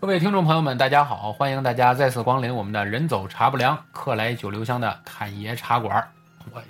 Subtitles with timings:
[0.00, 1.30] 各位听众朋友们，大家好！
[1.30, 6.10] 欢迎大家再次光临我们的人走茶不凉，客来酒留香的侃爷茶馆。
[6.52, 6.62] 我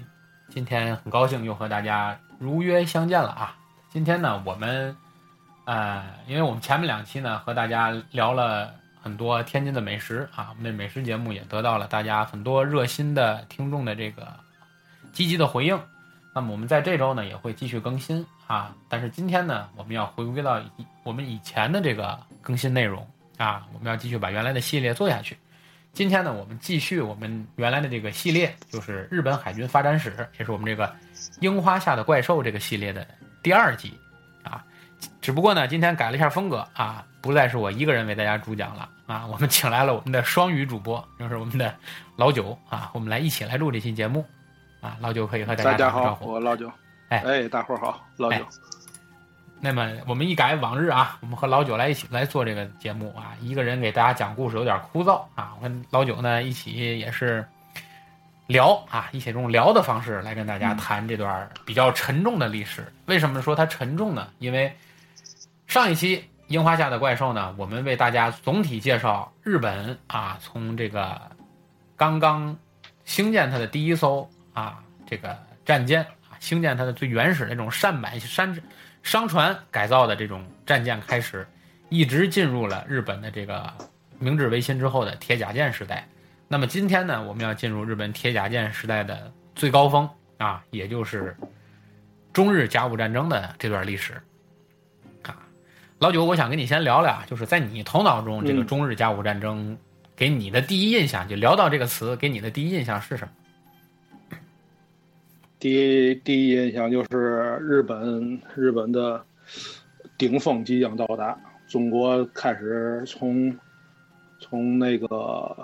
[0.48, 3.56] 今天很高兴又和大家如约相见了啊！
[3.88, 4.96] 今天呢，我们
[5.64, 14.26] 呃，因为我们前面两期呢和大家聊了很多天津的美食啊，我们的美食节目也得到了大家很多热心的听众的这个
[15.12, 15.80] 积极的回应。
[16.34, 20.60] 那么我们在这周呢也会继续更新啊，但是今天呢，我们要回归到
[21.04, 23.06] 我们以前的这个更新内容。
[23.40, 25.34] 啊，我们要继续把原来的系列做下去。
[25.94, 30.94] 今天呢，我们继续我们原来的这个系列，就是日本海军发展史，也是我们这个
[31.40, 33.06] 樱花下的怪兽这个系列的
[33.42, 33.98] 第二集
[34.42, 34.62] 啊。
[35.22, 41.74] 只不过呢，今天改了一下风格啊，不再是我一个人为大家主讲了啊，我们请来了我们的双语主播，就是我们的
[42.16, 44.22] 老九啊，我们来一起来录这期节目
[44.82, 44.98] 啊。
[45.00, 46.30] 老九可以和大家打个招呼。
[46.30, 46.70] 我老九。
[47.08, 48.46] 哎哎，大伙儿好，老九。
[49.62, 57.46] 那么我们一改往日啊，我们和老九来一起来做这个节目啊，一个人给大家讲故事有点枯燥啊，我跟老九呢一起也是
[58.46, 62.90] 聊啊，一起用聊的方式来跟大家谈这段比较沉重的历史。
[63.04, 64.28] 为什么说它沉重呢？
[64.38, 64.74] 因为
[65.66, 66.16] 上一期
[66.46, 71.20] 《樱花下的怪兽》呢，我们为大家总体介绍日本啊，从这个
[71.98, 72.56] 刚刚
[73.04, 76.00] 兴建它的第一艘啊这个战舰
[76.30, 78.58] 啊，兴建它的最原始那种扇板山。
[79.02, 81.46] 商船改造的这种战舰开始，
[81.88, 83.72] 一直进入了日本的这个
[84.18, 86.06] 明治维新之后的铁甲舰时代。
[86.46, 91.36] 那么今天呢，我们要进入日本铁甲舰时代的最高峰啊，也就是
[92.32, 94.14] 中日甲午战争的这段历史。
[95.22, 95.36] 啊，
[95.98, 99.78] 老九，我想跟你先聊聊，就是在你头脑中这个中日甲午战争
[100.14, 103.32] 给你的第一印象，就聊到这个词，给你的第一印象是什么？
[105.60, 109.22] 第第一印象就是日本日本的
[110.16, 111.36] 顶峰即将到达，
[111.68, 113.54] 中国开始从
[114.40, 115.54] 从那个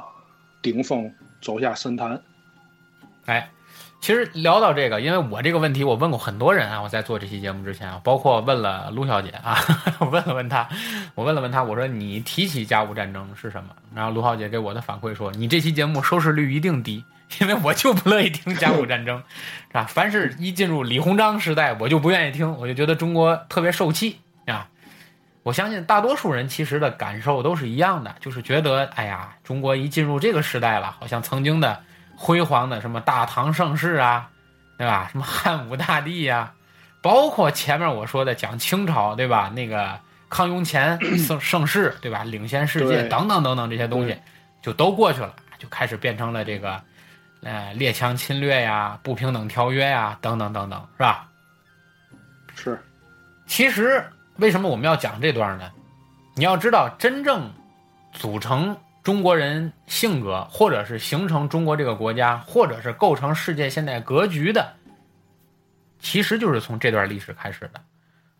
[0.60, 2.22] 顶峰走下神坛。
[3.24, 3.50] 哎，
[4.02, 9.56] 其实聊到这个，因为我这个问题我问过很多人啊，我在做这期节目之前啊，包括问了卢小姐啊，
[9.98, 10.68] 我问了问她，
[11.14, 13.70] 我问了问她，我说你提起甲午战争是什么？
[13.94, 17.02] 然后卢小姐给我的反馈说，你这期节目收视率一定低。
[17.40, 19.22] 因为我就不乐意听甲午战争，
[19.68, 19.84] 是吧？
[19.84, 24.68] 凡是一进入李鸿章时代，我就不愿意听，我就觉得中国特别受气啊！
[25.42, 31.80] 我相信大多数人其实的感受都是一样的，就是觉得，哎呀，中国一进入这个时代了，好像曾经的
[32.16, 34.30] 辉煌的什么大唐盛世啊，
[34.78, 35.08] 对吧？
[35.10, 36.52] 什么汉武大帝呀，
[37.02, 39.52] 包括前面我说的讲清朝，对吧？
[39.54, 39.98] 那个
[40.28, 42.24] 康雍乾 盛盛世，对吧？
[42.24, 44.16] 领先世界等等等等这些东西，
[44.62, 46.80] 就都过去了，就开始变成了这个。
[47.46, 51.28] 呃，列强侵略呀，不平等条约呀，等等等等，是吧？
[52.56, 52.76] 是。
[53.46, 54.04] 其实
[54.38, 55.70] 为什么我们要讲这段呢？
[56.34, 57.48] 你要知道，真正
[58.12, 64.74] 组成中国人性格，或者是形成中国这个国家，或者是构成世界现代格局的，
[66.00, 67.80] 其实就是从这段历史开始的。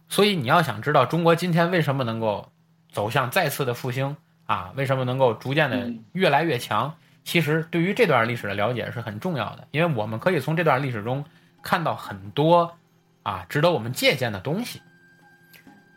[0.08, 2.50] 所以你要想知道中国今天为什么能够
[2.90, 4.16] 走向再次的复兴
[4.46, 6.92] 啊，为什么能够逐渐的越来越强？
[7.26, 11.24] 其实对于这段历史的了解是很重要的，因为我们可以从这段历史中
[11.60, 12.78] 看到很多
[13.24, 14.80] 啊值得我们借鉴的东西。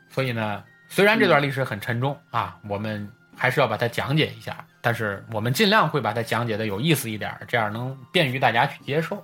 [0.10, 3.08] 所以呢，虽然这段历史很沉重啊，我们
[3.38, 9.24] 还是要把它讲解一下，但是我们尽量会把它讲解的有意思一点，这样能便于大家去接受。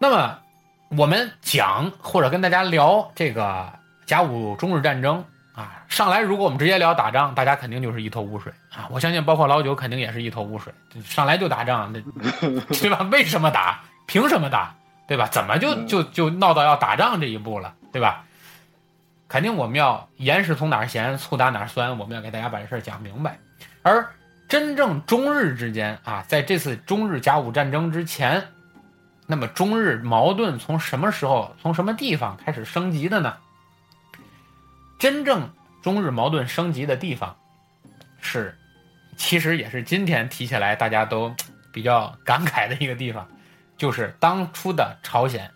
[0.00, 0.38] 那么，
[0.98, 3.72] 我们讲或者跟大家聊这个
[4.04, 5.24] 甲午中日战争。
[5.54, 8.88] 啊，上来如果我们直接聊打仗，大家肯定就是一头雾水啊！
[8.90, 10.72] 我相信，包括老九肯定也是一头雾水。
[11.04, 12.00] 上来就打仗，那
[12.74, 13.06] 对吧？
[13.12, 13.80] 为什么打？
[14.06, 14.74] 凭什么打？
[15.06, 15.28] 对吧？
[15.30, 17.72] 怎么就就就闹到要打仗这一步了？
[17.92, 18.24] 对吧？
[19.28, 23.38] 肯定我们要盐是从哪儿咸，醋打哪儿酸，我们要给大家把这事儿讲明白。
[23.82, 24.08] 而
[24.48, 28.42] 真正中日之间啊，在这次中日甲午战争之前，
[29.26, 33.36] 那么中日矛盾从什么时候、从什么地方开始升级的呢？
[34.98, 35.50] 真正
[35.82, 37.36] 中日矛盾升级的地方，
[38.20, 38.56] 是，
[39.16, 41.34] 其实也是今天提起来大家都
[41.72, 43.28] 比较感慨的一个地方，
[43.76, 45.50] 就是当初的朝鲜，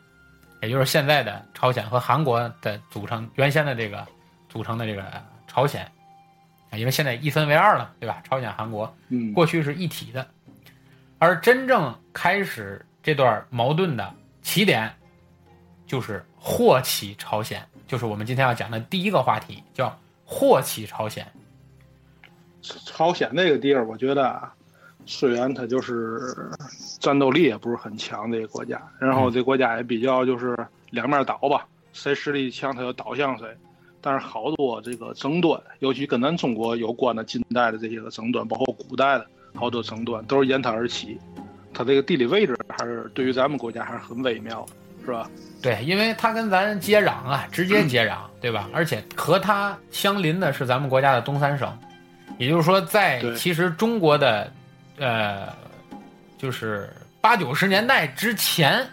[0.60, 4.06] 也就是现在的朝鲜和韩国的组成，原先的这个
[4.48, 5.02] 组成的这个
[5.46, 5.90] 朝鲜，
[6.70, 8.22] 啊，因为现在一分为二了，对吧？
[8.28, 10.26] 朝鲜、韩国，嗯，过去是一体的，
[11.18, 14.92] 而真正开始这段矛盾的起点，
[15.86, 17.66] 就是祸起朝鲜。
[17.88, 21.26] 就是我们今天要讲的第一个话题，叫祸起朝鲜。
[22.60, 24.52] 朝鲜那个地儿，我觉得啊，
[25.06, 26.50] 虽然它就是
[27.00, 30.54] 战斗力也不是很强的一个国家，然后这国家也比较就是
[30.90, 33.48] 两面倒吧，谁实力强他就倒向谁。
[34.02, 41.18] 但是好多这个争端，尤其跟咱中国有关的近代的这些个争端，包括古代的好多争端，都是沿它而起。
[41.72, 44.72] 它这个地理位置还是对于咱们国家还是很微妙的，
[45.08, 45.26] 是吧？
[45.62, 48.68] 对，因为它跟咱接壤啊，直接接壤，对吧？
[48.74, 51.76] 而且和它相邻的是咱们国家的东三省，
[52.36, 54.52] 也就是说，在其实中国的，
[54.98, 55.48] 呃，
[56.36, 56.90] 就是
[57.22, 58.86] 八九十年代之前，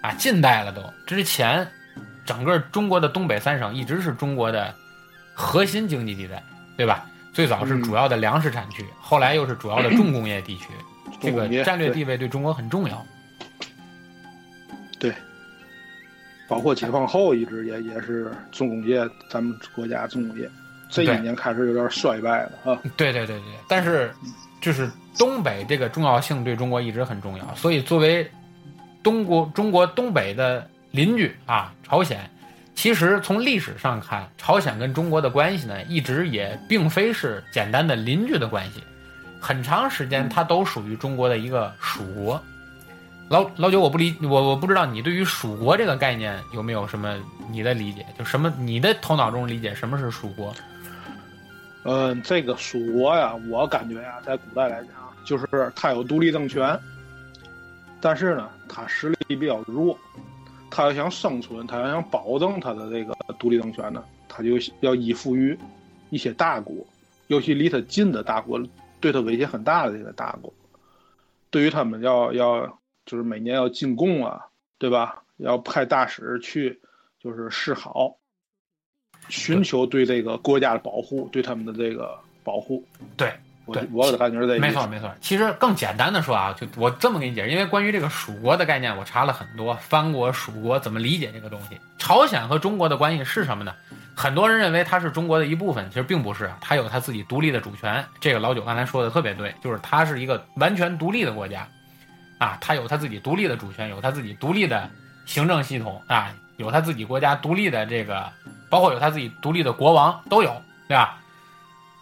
[0.00, 1.68] 啊，近代了都之前，
[2.24, 4.74] 整个中国的东北三省一直是中国的
[5.34, 6.42] 核心经济地带，
[6.78, 7.04] 对吧？
[7.34, 10.68] 最早是嗯主要的粮食产区，后来又是主要的重工业地区，
[11.20, 13.04] 这个战略地位对中国很重要。
[16.48, 20.50] 包括解放后一直也也是重工业，咱们国家重工业
[20.90, 22.80] 这对一年开始有点衰败了啊。
[22.96, 24.10] 对对对对，但是
[24.60, 28.28] 就是东北这个重要性对中国一直很重要，所以作为
[29.02, 32.18] 东国中国东北的邻居啊，朝鲜，
[32.74, 38.82] 其实从历史上看，朝鲜跟中国的关系呢，一直也并非是简单的邻居的关系，
[39.38, 42.42] 很长时间它都属于中国的一个属国。
[43.28, 47.16] 老老九，我不理我我不知道你对于蜀国这个概念有没有什么
[47.50, 48.06] 你的理解？
[48.18, 50.54] 就什么你的头脑中理解什么是蜀国？
[51.84, 54.92] 嗯，这个蜀国呀，我感觉呀，在古代来讲，
[55.26, 56.78] 就是它有独立政权，
[58.00, 59.98] 但是呢，它实力比较弱，
[60.70, 65.56] 它要想生存，它要想保证它的这个独立政权呢，它就要依附于
[66.08, 66.74] 一些大国，
[67.26, 68.58] 尤其离它近的大国，
[69.00, 70.50] 对它威胁很大的这个大国，
[71.50, 72.78] 对于他们要要
[73.08, 74.38] 就是每年要进贡啊，
[74.78, 75.22] 对吧？
[75.38, 76.78] 要派大使去，
[77.18, 78.18] 就是示好，
[79.30, 82.84] 寻求对这个国家的保护，对他们的这个保护。
[83.16, 83.32] 对，
[83.72, 85.10] 对我的感觉是这没错，没错。
[85.22, 91.78] 其实更简单的说啊，就我这么给你解释，因为关于这个蜀国的概念，我查了很多，藩国、蜀国怎么理解这个东西。
[91.96, 93.74] 朝鲜和中国的关系是什么呢？
[94.14, 98.04] 很多人认为它是中国的一部分，其实并不是啊，它有它自己独立的主权。
[98.20, 101.68] 这个老九刚才说的特别对，就是它是一个完全独立的国家，
[102.38, 104.88] 啊，他有他自己独立的主权，有他自己独立的
[105.26, 108.26] 行政系统啊，有他自己国家独立的这个，
[108.70, 110.50] 包括有他自己独立的国王都有，
[110.88, 111.18] 对吧？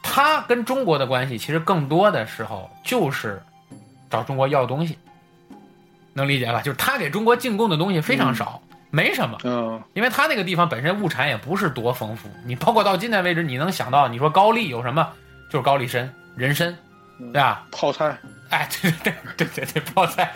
[0.03, 3.43] 他跟中国的关系，其实更多的时候就是
[4.09, 4.97] 找中国要东西，
[6.13, 6.63] 能理解吧？
[6.63, 12.29] 就是他给中国进贡的东西非常少，没什么，嗯，因为他那个地方本身物产也不是多丰富。
[12.45, 15.09] 你包括到今天为止，你能想到，你说高丽有什么？
[15.51, 16.69] 就是高丽参、人参，
[17.19, 17.67] 嗯对吧？
[17.73, 18.17] 泡菜，
[18.51, 20.33] 哎，对对对对对，泡菜，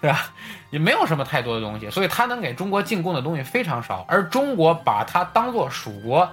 [0.00, 0.32] 对吧？
[0.70, 6.28] 也没有什么太多的东西，所以他能给中国进贡的东西非常少，而中国把它当做蜀国，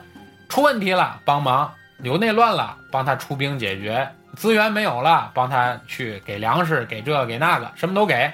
[0.48, 1.72] 出问题了帮忙，
[2.02, 8.32] 有内乱了帮他出兵解决，资源没有了帮他去给粮食，给这给那个，什么都给。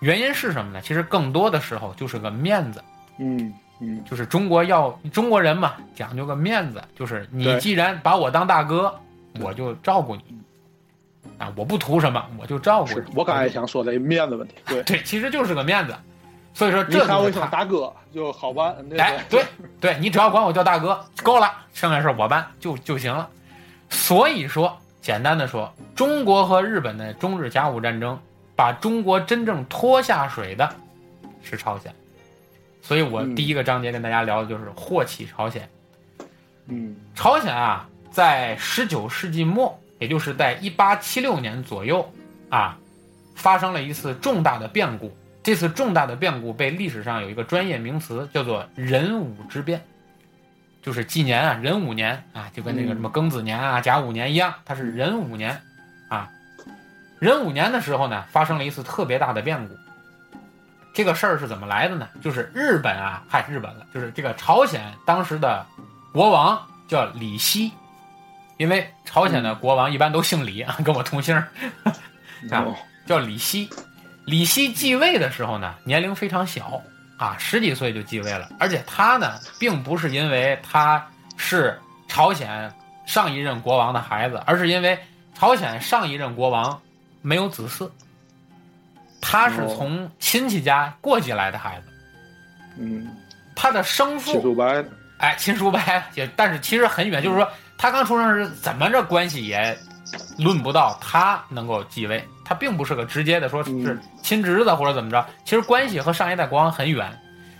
[0.00, 0.80] 原因是什么呢？
[0.82, 2.84] 其实更多的时候就是个面子，
[3.18, 8.94] 嗯嗯就是中国要中国人嘛，讲究个面子，就是你既然把我当大哥，
[9.40, 10.22] 我就照顾你，
[11.38, 13.06] 啊，我不图什么，我就照顾你。
[13.14, 15.94] 我刚才想说的面子问题，对，对，其实就是个面子，
[16.54, 17.46] 所以说你这喊我一声就是他。
[17.46, 19.44] 大哥就好办，对哎，对
[19.80, 23.28] 对，你只要管我叫大哥，够了，剩下事儿我办就就行了。
[23.90, 28.18] 所以说，简单的说，中国和日本的中日甲午战争，
[28.54, 30.68] 把中国真正拖下水的
[31.42, 31.94] 是朝鲜。
[32.82, 35.68] 所以我嗯第一个章节跟大家聊的就是祸起朝鲜。
[36.68, 42.12] 嗯朝鲜啊，在十九世纪末，也就是在一八七六年左右
[42.50, 42.76] 啊，
[43.34, 45.16] 发生了一次重大的变故。
[45.42, 49.84] 这次重大的变故被历史上有一个专业名词叫做壬午之变，
[50.82, 55.62] 就是纪年啊，壬午年啊，就跟那个什么庚子年啊、甲午年一样，它是壬午年
[56.08, 56.28] 啊。
[57.20, 59.76] 壬午年的时候呢，发生了一次特别大的变故。
[60.92, 62.08] 这个事儿是怎么来的呢？
[62.20, 65.64] 就是日本啊，嗨，日本了，就是这个朝鲜当时的
[66.12, 67.70] 国王叫李希，
[68.56, 71.48] 因为朝鲜的国王一般都姓李啊，跟我同姓儿，
[72.50, 72.74] 啊哦。
[73.06, 73.68] 叫李希。
[74.24, 76.82] 李希继位的时候呢，年龄非常小
[77.16, 82.72] 啊，十几岁就继位了，而且他呢，并不是因为他是朝鲜
[83.06, 84.98] 上一任国王的孩子，而是因为
[85.34, 86.80] 朝鲜上一任国王
[87.22, 87.88] 没有子嗣，
[89.20, 89.74] 他是哦。
[89.76, 91.86] 从亲戚家过继来的孩子，
[92.78, 93.06] 嗯，
[93.54, 94.84] 他的生父秦叔白，
[95.18, 95.80] 哎，亲叔伯
[96.14, 97.48] 也，但是其实很远，就是说
[97.78, 99.78] 他刚出生时怎么着关系也
[100.38, 104.00] 论不到他能够继位，他并不是个直接的说是嗯。
[104.22, 107.16] 亲侄子或者怎么着，其实关系和上一代国王很远，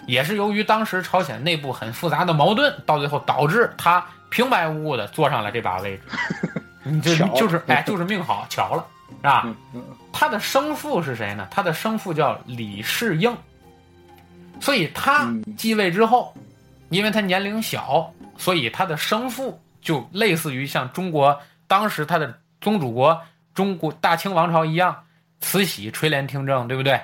[0.06, 6.02] 也是由于当时朝鲜内部很复杂的矛盾，到最后导致他平白无故的坐上了这把位置，
[6.82, 8.84] 你这巧就是哎就是命好，巧了，
[9.18, 9.46] 是吧？
[10.12, 11.46] 他的生父是谁呢？
[11.50, 13.36] 他的生父叫李世英，
[14.60, 15.44] 所以他嗯。
[15.56, 16.34] 继位之后，
[16.88, 23.22] 因为他年龄小所以他的生父就类似于像中国当时他的宗主国
[23.54, 25.04] 中国大清王朝一样，
[25.40, 27.00] 慈禧垂帘听政，对不对？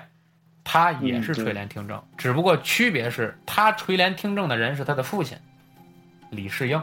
[0.65, 5.39] 他也是垂帘听政，只不过区别是他垂帘听政的人是他的父亲
[6.31, 6.83] 李世英。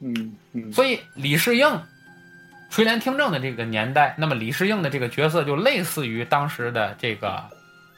[0.00, 1.66] 嗯嗯，所以李世英
[2.68, 7.42] 垂帘听政的这个年代，那么李世英的这个角色就类似于当时的这个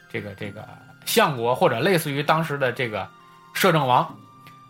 [0.09, 0.65] 这个这个
[1.05, 3.09] 相国，或者类似于当时的这个
[3.55, 4.17] 摄政王。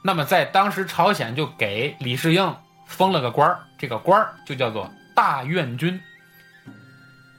[0.02, 2.56] 那么在当时朝鲜就给李世英
[2.90, 5.99] 封了个官儿，这个官儿就叫做大院军，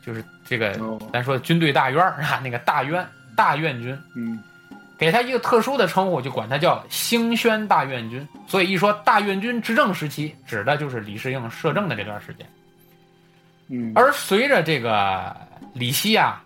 [0.04, 0.80] 就是这个
[1.12, 3.06] 咱说军队大院儿啊，那个大院
[3.36, 3.96] 大院军。
[4.16, 4.42] 嗯。
[4.98, 8.28] 给他一个特殊的称呼，就管他叫兴宣大院军。
[8.48, 12.48] 所以一说大院军执政时期，指的就是李世英摄政的这段时间。
[13.68, 15.36] 嗯，而随着这个
[15.74, 16.44] 李希啊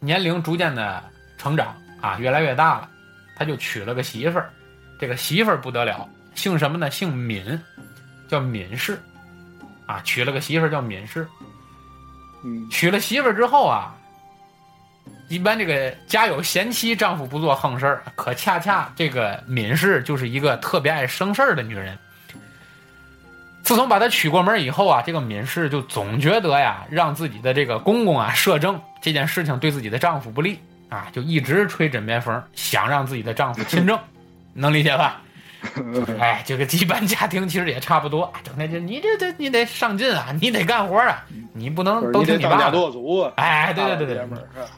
[0.00, 1.04] 年龄逐渐的
[1.36, 2.88] 成长啊，越来越大了，
[3.36, 4.50] 他就娶了个媳妇儿。
[4.98, 6.90] 这个媳妇儿不得了，姓什么呢？
[6.90, 7.60] 姓闵，
[8.28, 9.00] 叫闵氏。
[9.86, 11.26] 啊，娶了个媳妇儿叫闵氏。
[12.44, 13.94] 嗯，娶了媳妇儿之后啊。
[15.28, 18.02] 一般这个家有贤妻，丈夫不做横事儿。
[18.14, 21.98] 可恰恰这个闵氏就是一个特别爱生事儿的女人。
[23.62, 30.58] 自从把她娶过门以后啊，这个闵氏就总觉得呀，让自己的这个公公啊摄政这件事情对自己的丈夫不利
[30.88, 33.98] 啊，就一直吹枕边风，想让自己的丈夫亲政，
[34.54, 35.20] 能理解吧？
[36.20, 42.50] 哎，这个一般家庭其实也差不多，整天就你这这你得上进啊，你得干活啊，你不能都听你爸。
[42.50, 43.32] 当家做主啊！
[43.36, 44.28] 哎，对对对对，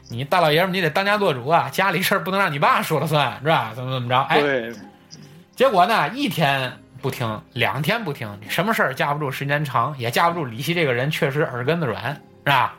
[0.09, 3.71] 你大老爷们你得当家做主啊，家里事儿不能让你爸说了算，是吧？
[3.75, 4.19] 怎么怎么着？
[4.23, 4.41] 哎，
[5.55, 12.73] 结果呢，一天不听，两天不听，什么事儿架不住时间长，也架不住李希这个人确实耳根子软，是吧？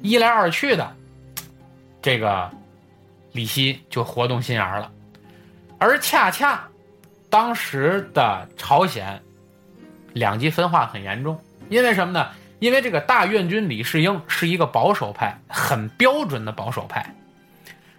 [0.00, 0.94] 一来二去的，
[2.00, 2.48] 这个
[3.32, 4.88] 李希就活动心眼了，
[5.78, 6.62] 而恰恰。
[7.30, 9.22] 当时的朝鲜
[10.12, 12.28] 两极分化很严重，因为什么呢？
[12.58, 17.14] 因为这个大院军李世英是一个保守派，很标准的保守派，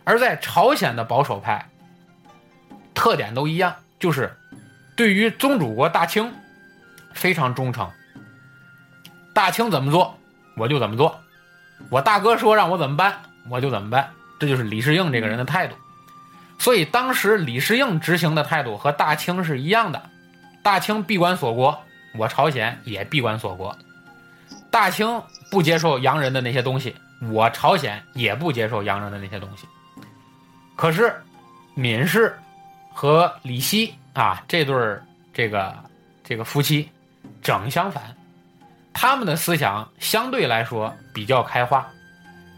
[0.03, 1.69] 而在朝鲜的保守派
[2.93, 4.35] 特点都一样，就是
[4.97, 6.33] 对于宗主国大清
[7.13, 7.89] 非常忠诚，
[9.33, 10.17] 大清怎么做
[10.57, 11.17] 我就怎么做，
[11.89, 14.09] 我大哥说让我怎么办我就怎么办，
[14.39, 15.75] 这就是李世英这个人的态度。
[16.59, 20.09] 所以当时李世英执行的态度和大清是一样的，
[20.61, 21.81] 大清闭关锁国，
[22.15, 23.75] 我朝鲜也闭关锁国。
[24.69, 26.93] 大清不接受洋人的那些东西，
[27.31, 29.65] 我朝鲜也不接受洋人的那些东西。
[30.75, 31.15] 可是，
[31.75, 32.37] 闵氏
[32.93, 35.75] 和李希啊这对儿这个
[36.23, 36.89] 这个夫妻
[37.41, 38.15] 正相反，
[38.93, 41.87] 他们的思想相对来说比较开化，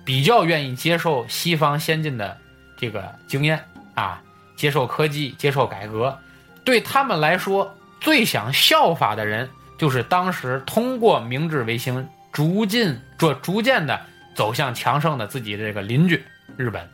[0.04, 2.36] 比较愿意接受西方先进的
[2.78, 3.64] 这个经验。
[4.02, 4.20] 啊，
[4.56, 6.18] 接受科技，接受改革，
[6.64, 14.00] 对他们来说，最想效法的人就是当时通过明治维新，逐渐逐逐渐的
[14.34, 16.24] 走向强盛的自己这个邻居
[16.58, 16.90] 日本。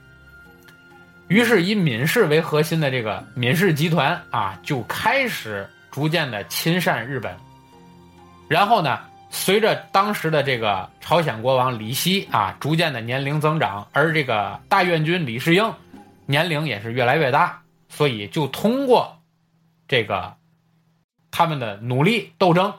[1.30, 7.34] 于是，以闵氏为核心的这个闵氏集团啊，就开始逐渐的亲善日本。
[8.50, 9.00] 然后呢，
[9.30, 15.74] 随着当时的这个朝鲜国王李希啊，逐渐的年龄增长，而这个大院军李世英。
[16.28, 19.22] 年龄也是越来越大，所以就通过
[19.88, 20.36] 这个
[21.32, 22.74] 他们的努力斗争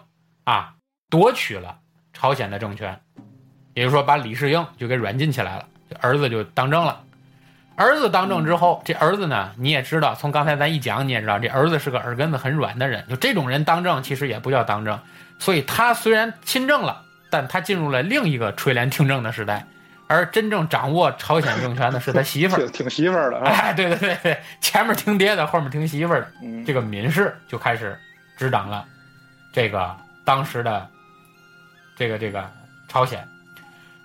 [0.45, 0.75] 啊，
[1.11, 1.81] 夺取了
[2.12, 3.00] 朝鲜的政权，
[3.75, 5.67] 也就是说把李世英就给软禁起来了，
[6.00, 7.02] 儿子就当政了。
[7.75, 13.07] 儿子当政之后，这儿子呢，你也知道，从刚才咱一讲，你也知道，这儿子是个耳根子很软的人。
[13.09, 14.99] 就这种人当政，其实也不叫当政。
[15.38, 19.64] 所以他虽然亲政了，但他进入了另一个垂帘听政的时代。
[20.09, 23.38] 而真正掌握朝鲜政权的是他媳妇儿， 听媳妇儿的。
[23.41, 26.29] 哎，对对对对，前面听爹的，后面听媳妇儿的。
[26.67, 27.97] 这个闵氏就开始
[28.37, 28.85] 执掌了
[29.53, 30.88] 这个当时的
[31.95, 32.45] 这个这个
[32.88, 33.23] 朝鲜。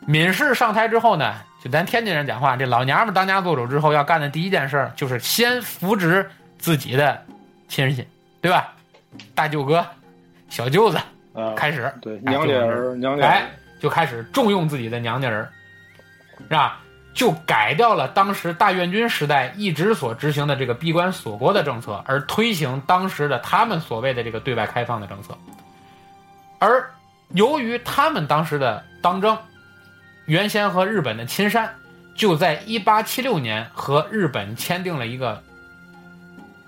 [0.06, 1.34] 闵氏上台之后呢，
[1.64, 6.30] 就咱天津人讲话，这老娘们当家做主之后要干的第一件事就是先扶植
[6.60, 7.26] 自己的
[7.70, 8.06] 亲戚，
[8.42, 8.74] 对吧？
[9.34, 9.86] 大舅哥、
[10.50, 11.00] 小舅子，
[11.56, 15.48] 开始对娘家人，娘家哎，就开始重用自己的娘家人。
[16.50, 16.80] 是吧？
[17.14, 25.38] 就改掉了当时大院军时代一直所执行的这个闭关锁国的政策，而推行当时的他们所谓的这个对外开放的政策。
[26.58, 26.90] 而
[27.30, 29.38] 由于他们当时的当政，
[30.26, 31.76] 原先和日本的亲善，
[32.16, 35.44] 就在一八七六年和日本签订了一个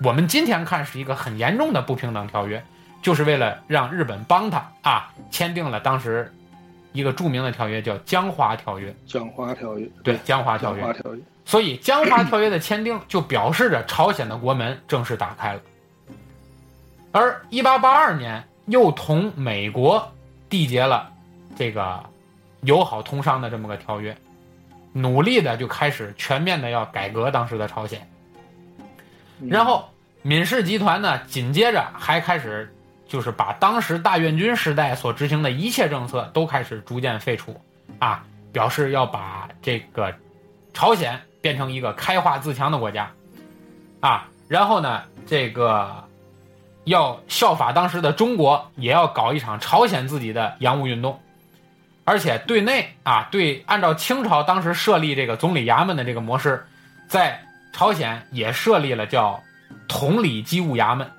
[0.04, 2.64] 我们今天看是一个很严重的不平等条约，
[3.02, 6.32] 就是为了让日本帮他啊，签订了当时。
[6.96, 10.84] 一个著名的条约叫《江华条约》，江华条约对《江华条约》。
[11.44, 15.62] 所以《江华条约》的签订就表示着朝鲜的国门正式打开了。
[17.12, 20.12] 而一八八二年又同美国
[20.50, 21.12] 缔结了
[21.56, 22.04] 这个
[22.62, 24.18] 友好通商的这么个条约，
[24.94, 28.10] 努力的就开始全面的要改革当时的朝鲜。
[29.50, 29.90] 然后
[30.24, 32.75] 闵氏集团呢，紧接着还开始
[33.08, 37.60] 就是把当时大院军时代所执行的一切政策都开始逐渐废除，
[38.00, 40.14] 啊，表示要把这个
[40.74, 43.12] 朝鲜变成一个开化自强的国家，
[44.00, 46.04] 啊，然后呢，这个
[46.86, 51.22] 要效法当时的中国，也要搞一场朝鲜自己的洋务运动，
[52.04, 56.66] 而且对内啊，对按照清朝当时设立这个总理衙门的这个模式，
[57.08, 57.40] 在
[57.72, 59.42] 朝鲜也设立了叫
[59.88, 61.10] 同理机务衙门，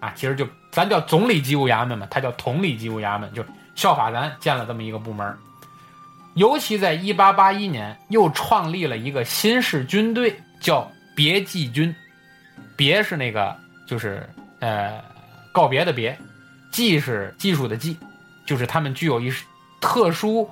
[0.00, 5.36] 啊，其实就咱叫总理机务衙门嘛，它叫统理机务衙门，就效法咱建了这么一个部门。
[6.34, 11.94] 尤其在一八八一年，又创立了一个新式军队，叫别技军。
[12.76, 14.28] 别是那个就是
[14.60, 15.02] 呃
[15.50, 16.16] 告别的别，
[16.70, 17.96] 技是技术的技，
[18.44, 19.32] 就是他们具有一
[19.80, 20.50] 特殊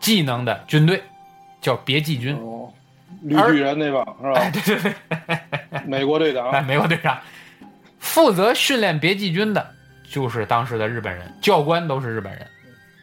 [0.00, 1.00] 技能的军队，
[1.60, 2.34] 叫别技军。
[2.36, 2.72] 哦，
[3.22, 4.40] 绿巨人那帮是吧？
[4.40, 7.16] 哎，对对对，美国队长，哎， 美国队长，
[8.06, 9.74] 负责训练别季军的，
[10.08, 12.46] 就是当时的日本人，教官都是日本人。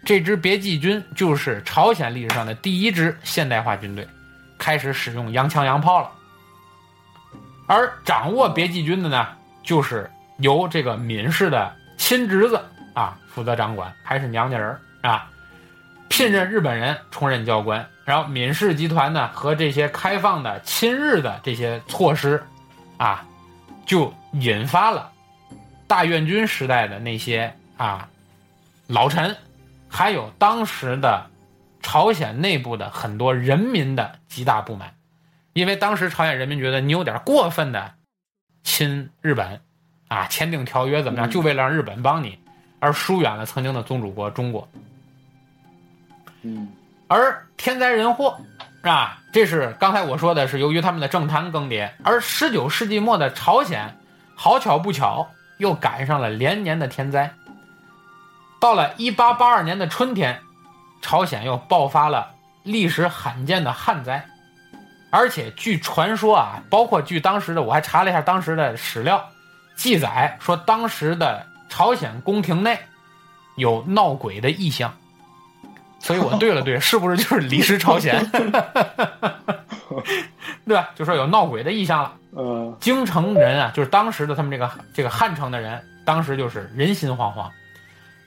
[0.06, 4.08] 这支别季军就是朝鲜历史上的第一支现代化军队，
[4.58, 6.10] 开始使用洋枪洋炮了。
[7.68, 9.28] 而掌握别季军的呢，
[9.62, 12.60] 就是由这个闵氏的亲侄子
[12.94, 15.30] 啊负责掌管，还是娘家人啊，
[16.10, 17.86] 聘任日本人充任教官。
[18.04, 22.44] 然后闵氏集团呢和这些开放的亲日的这些措施，
[22.98, 23.26] 啊，
[23.86, 25.12] 就引发了
[25.88, 28.10] 大院军时代的那些啊
[28.88, 29.36] 老臣，
[29.88, 31.30] 还有当时的
[31.82, 34.96] 朝鲜内部的很多人民的极大不满。
[35.54, 37.94] 因为当时朝鲜人民觉得你有点过分的
[38.64, 39.62] 亲日本，
[40.08, 42.40] 啊，签订条约怎么样，就为了让日本帮你，
[42.80, 44.68] 而疏远了曾经的宗主国中国。
[46.42, 46.68] 嗯，
[47.08, 48.40] 而天灾人祸，
[48.84, 49.20] 是吧？
[49.32, 53.98] 这是刚才我说的是由于他们的政坛更迭，而十九世纪末的朝鲜，
[54.36, 57.34] 好巧不巧又赶上了连年的天灾。
[58.60, 60.42] 到了一八八二年的春天，
[61.02, 64.26] 朝鲜又爆发了历史罕见的旱灾。
[65.10, 69.30] 而且据传说啊，包括据当时的我还查了一下当时的史料，
[69.76, 72.78] 记载说当时的朝鲜宫廷内
[73.56, 74.94] 有闹鬼的异象，
[76.04, 78.24] 所以我对了对， 是不是就是李氏朝鲜？
[80.66, 80.90] 对吧？
[80.96, 82.14] 就说有闹鬼的意象了。
[82.36, 87.50] 嗯，京城人啊，就是当时的他们这个这个汉城的人，当时就是人心惶惶，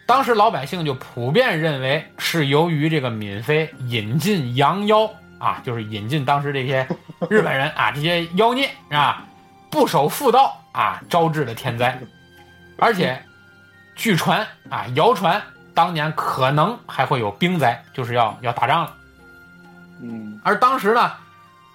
[0.06, 5.08] 当时老百姓就普遍认为是由于这个闵妃引进洋妖。
[5.38, 6.88] 啊，就是引进当时这些
[7.28, 9.22] 日本人 啊，这些妖孽啊，
[9.70, 12.00] 不守妇道啊，招致的天灾。
[12.78, 13.22] 而且，
[13.94, 15.42] 据传啊，谣传
[15.76, 18.94] 当年可能还会有兵灾，就是要要打仗了。
[20.00, 21.12] 嗯，而当时呢，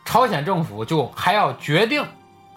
[0.06, 2.04] 朝鲜政府就还要决定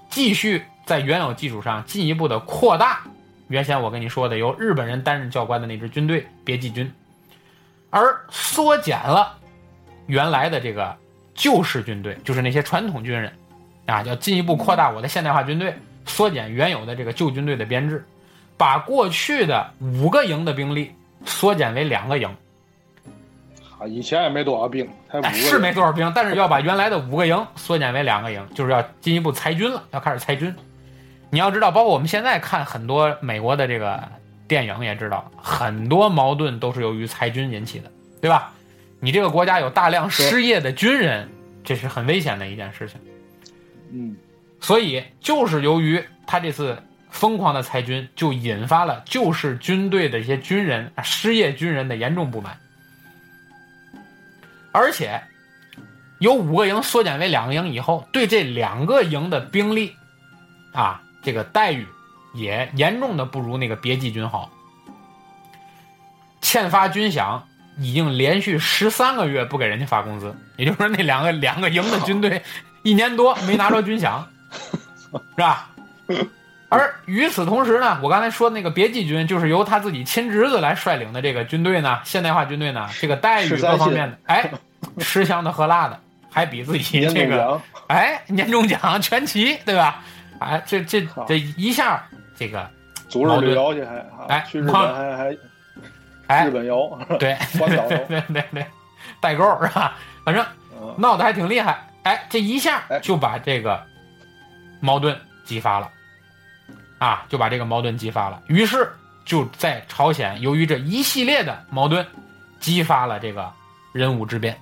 [0.09, 3.03] 继续在原有基础上进一步的扩大
[3.49, 6.91] 原先我跟你说的由日本人担任教官的那支军队别记军，
[7.91, 9.37] 而缩减了。
[10.07, 10.97] 原来的这个
[11.35, 13.31] 旧式军队，就是那些传统军人，
[13.85, 18.03] 啊，要进一步扩大我的现代化军队，缩减原有的这个旧军队的编制，
[18.57, 22.29] 把过去的五个营的兵力缩减为两个营。
[23.79, 25.29] 啊，以前也没多少兵，才五个。
[25.31, 30.55] 是没多少兵，但是要把原来的五个营缩减为两个营，就是要进一步裁军了，要开始裁军。
[31.31, 34.03] 你要知道，包括我们现在看很多美国的这个
[34.47, 38.53] 电影，也知道很多矛盾都是由于裁军引起的，对吧？
[39.01, 41.29] 你这个国家有大量失业的军人，
[41.63, 42.99] 这是很危险的一件事情。
[43.93, 44.17] 嗯，
[44.61, 46.79] 所以就是由于他这次
[47.15, 52.59] 疯狂的裁军，就引发了旧式军队的一些军人失业军人的严重不满。
[54.73, 55.23] 而且，
[56.19, 59.95] 有五个营缩减为两个营以后，对这两个营的兵力，
[60.73, 61.87] 啊，这个待遇
[62.35, 64.51] 也严重的不如那个别记军好，
[66.43, 67.41] 欠发军饷。
[67.77, 72.41] 已经连续十三个月不给人家发工资，也就是说，那两个两个营的军队
[72.85, 74.23] 一年多没拿着军饷，
[75.11, 75.71] 是吧？
[76.75, 84.51] 而与此同时呢，我刚才说那个别记军，就是由他自己亲侄子来率领的这个军队呢，现代化军队呢，这个待遇各方面的，哎，
[84.99, 85.99] 吃香的喝辣的，
[86.31, 90.03] 还比自己这个，哎，年终奖全齐，对吧？
[90.41, 92.05] 哎，这这这一下，
[92.37, 92.69] 这个
[93.09, 95.37] 组织旅游去还，哎，去日本还还。
[96.27, 98.67] 哎，日本游 对，对对对，
[99.21, 99.95] 代购是吧？
[100.25, 100.43] 反正
[100.97, 101.87] 闹得还挺厉害。
[102.03, 103.79] 哎，这一下就把这个
[104.81, 105.91] 矛盾激发了
[107.05, 108.43] 啊，就把这个矛盾激发了。
[108.49, 108.91] 于是
[109.27, 112.07] 就在朝鲜，由于这一系列的矛盾，
[112.61, 113.53] 激发了这个
[113.93, 114.59] 壬午之变。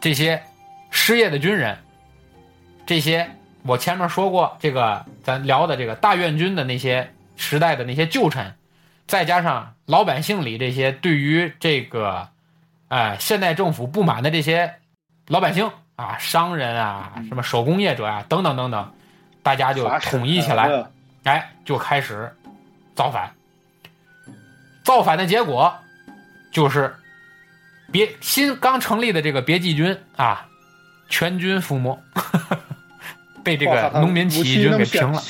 [0.00, 0.42] 这些
[0.90, 1.76] 失业的军人，
[2.86, 3.30] 这些
[3.64, 8.54] 我前面说过，这个咱聊的这个大院军的那些时代的那些旧臣，
[9.06, 12.30] 再加上老百姓里这些对于这个，
[12.88, 14.76] 哎，现代政府不满的这些
[15.26, 18.90] 老百姓啊，商人啊，什么手工业者啊，等等等等，
[19.42, 20.84] 大家就统一起来，
[21.24, 22.30] 哎，就开始
[22.94, 23.30] 造反。
[24.84, 25.74] 造反的结果
[26.50, 26.94] 就是。
[27.90, 30.46] 别新刚成立的这个别济军啊，
[31.08, 31.98] 全军覆没，
[33.42, 35.22] 被这个农民起义军给平了。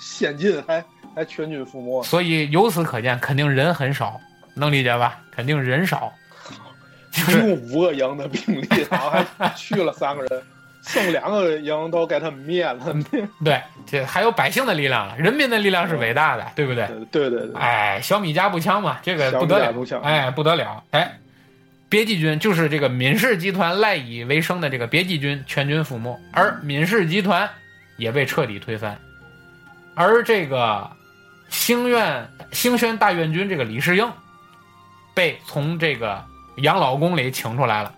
[0.00, 0.82] 先进还
[1.14, 2.02] 还全军覆没。
[2.02, 4.18] 所以由此可见，肯定人很少，
[4.54, 5.20] 能理解吧？
[5.30, 6.10] 肯定人少。
[7.10, 10.42] 就 用五个营的兵力，然后还去了三个人，
[10.86, 12.94] 剩两个营都给他们灭了。
[13.44, 16.86] 对，这还有百姓的力量了，人民的力量是伟大的，对不对？
[17.10, 17.54] 对对对。
[17.54, 21.18] 哎，小米加步枪嘛，这个不得了，哎，不得了，哎。
[21.88, 27.46] 别济军就是这个闵氏集团赖以为生的这个别济军全军覆没，而闵氏集团
[27.98, 28.98] 也被彻底推翻，
[29.94, 30.90] 而这个
[31.50, 34.10] 兴苑兴宣大院军这个李世英
[35.12, 36.24] 被从这个
[36.62, 37.92] 养老宫里请出来了，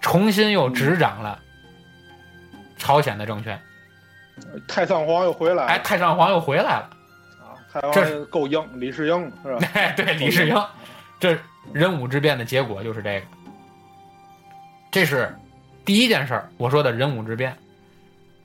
[0.00, 1.38] 重新又执掌了
[2.84, 3.58] 朝鲜的政权。
[4.68, 6.90] 太上皇又回来，哎，太上皇又回来了
[7.40, 7.56] 啊！
[7.72, 9.68] 太上皇够硬，李世英是吧？
[9.96, 10.62] 对，李世英，
[11.18, 11.38] 这。
[11.72, 13.26] 壬午之变的结果就是这个，
[14.90, 15.34] 这是
[15.82, 16.50] 第一件事儿。
[16.58, 17.56] 我说的壬午之变，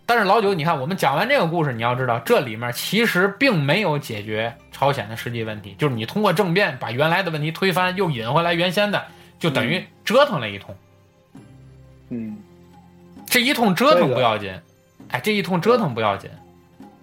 [0.06, 9.06] 但是老九，你看我们讲完这个故事，你要知道这里面其实并没有解决朝鲜的实际问题，就是你通过政变把原来的问题推翻，又引回来原先的，
[9.38, 10.74] 就等于折腾了一通。
[12.08, 12.38] 嗯，
[13.30, 14.52] 这一通折腾不要紧，
[15.10, 16.30] 哎，这一通折腾不要紧，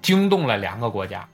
[0.03, 1.27] 惊动了两个国家。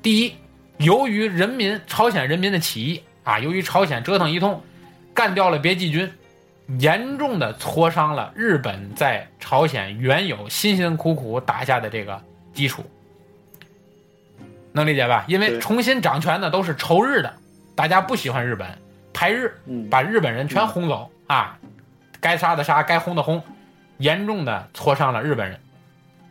[0.00, 0.34] 第一，
[0.78, 3.02] 由于人民朝鲜人民的起义。
[3.24, 4.58] 啊，由于朝鲜折腾一通，
[5.12, 6.10] 干掉了别济军，
[6.78, 12.18] 严重的挫伤了日本在朝鲜原有辛辛苦苦打下的这个
[12.54, 12.82] 基础，
[14.72, 15.26] 能理解吧？
[15.28, 17.30] 因为重新掌权的都是仇日的，
[17.74, 18.66] 大家不喜欢日本，
[19.12, 19.54] 排日，
[19.90, 21.58] 把日本人全轰走啊，
[22.22, 23.42] 该杀的杀，该轰的轰，
[23.98, 25.58] 严重的挫伤了日本人，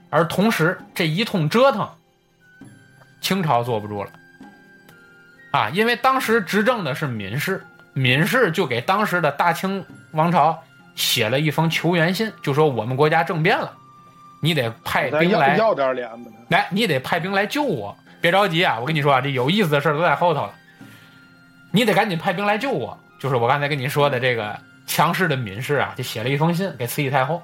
[0.10, 1.88] 而同时这一通折腾，
[3.22, 4.10] 清朝坐不住了。
[5.52, 10.62] 啊，因为当时执政的是闵氏，闵氏就给当时的大清王朝
[10.96, 13.72] 写了一封求援信，就说我们国家政变了，
[14.42, 16.32] 你得派兵来要点脸吧？
[16.50, 17.96] 来，你得派兵来救我。
[18.20, 20.54] 别着急啊，我跟你说啊，这有意思的事都在后头了。
[21.72, 22.98] 你得赶紧派兵来救我。
[23.20, 27.42] 就是我刚才跟你说的这个强势的闵氏啊，就写了一封信给慈禧太后。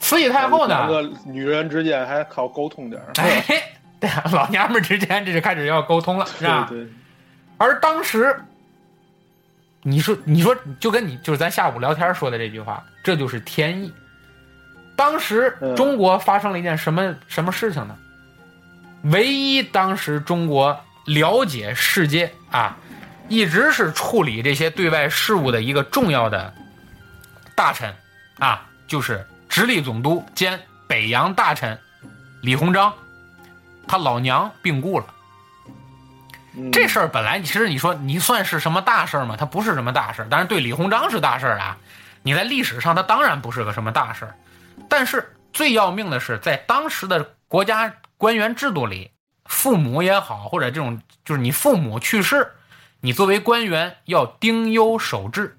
[0.00, 3.44] 慈禧太后呢，两个女人之间还靠沟通点儿哎。
[4.00, 6.66] 对啊，老娘们之间这就开始要沟通了，是吧？
[6.68, 6.88] 对。
[7.58, 8.34] 而当时，
[9.82, 13.92] 你说，你说，就跟你就是咱下午聊天说的这句话，这就是天意。
[14.96, 17.94] 当时中国发生了一件什么什么事情呢？
[19.02, 22.78] 唯一当时中国了解世界啊，
[23.28, 26.54] 一直是处理这些对外事务的一个重要的
[27.54, 27.94] 大臣
[28.38, 31.76] 啊，就是直隶总督兼北洋大臣
[32.40, 32.94] 李鸿章。
[33.88, 35.06] 他老娘病故了，
[36.70, 39.34] 这事儿本来其实你说你算是什么大事儿吗？
[39.36, 41.76] 它不是什么大事儿，但是对李鸿章是大事儿啊。
[42.22, 44.36] 你在历史上他当然不是个什么大事儿，
[44.88, 49.10] 但是最要命的是，在当时的国家官员制度里，
[49.46, 52.52] 父母也好，或者这种就是你父母去世，
[53.00, 55.58] 你作为官员要丁忧守制，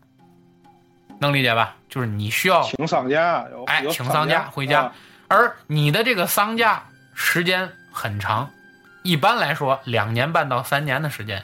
[1.21, 1.75] 能理解吧？
[1.87, 4.91] 就是你需要请丧假，哎，请丧假回家，
[5.29, 7.71] 而你的这个丧假时间。
[7.93, 8.49] 很长，
[9.03, 11.43] 一般来说两年半到三年的时间。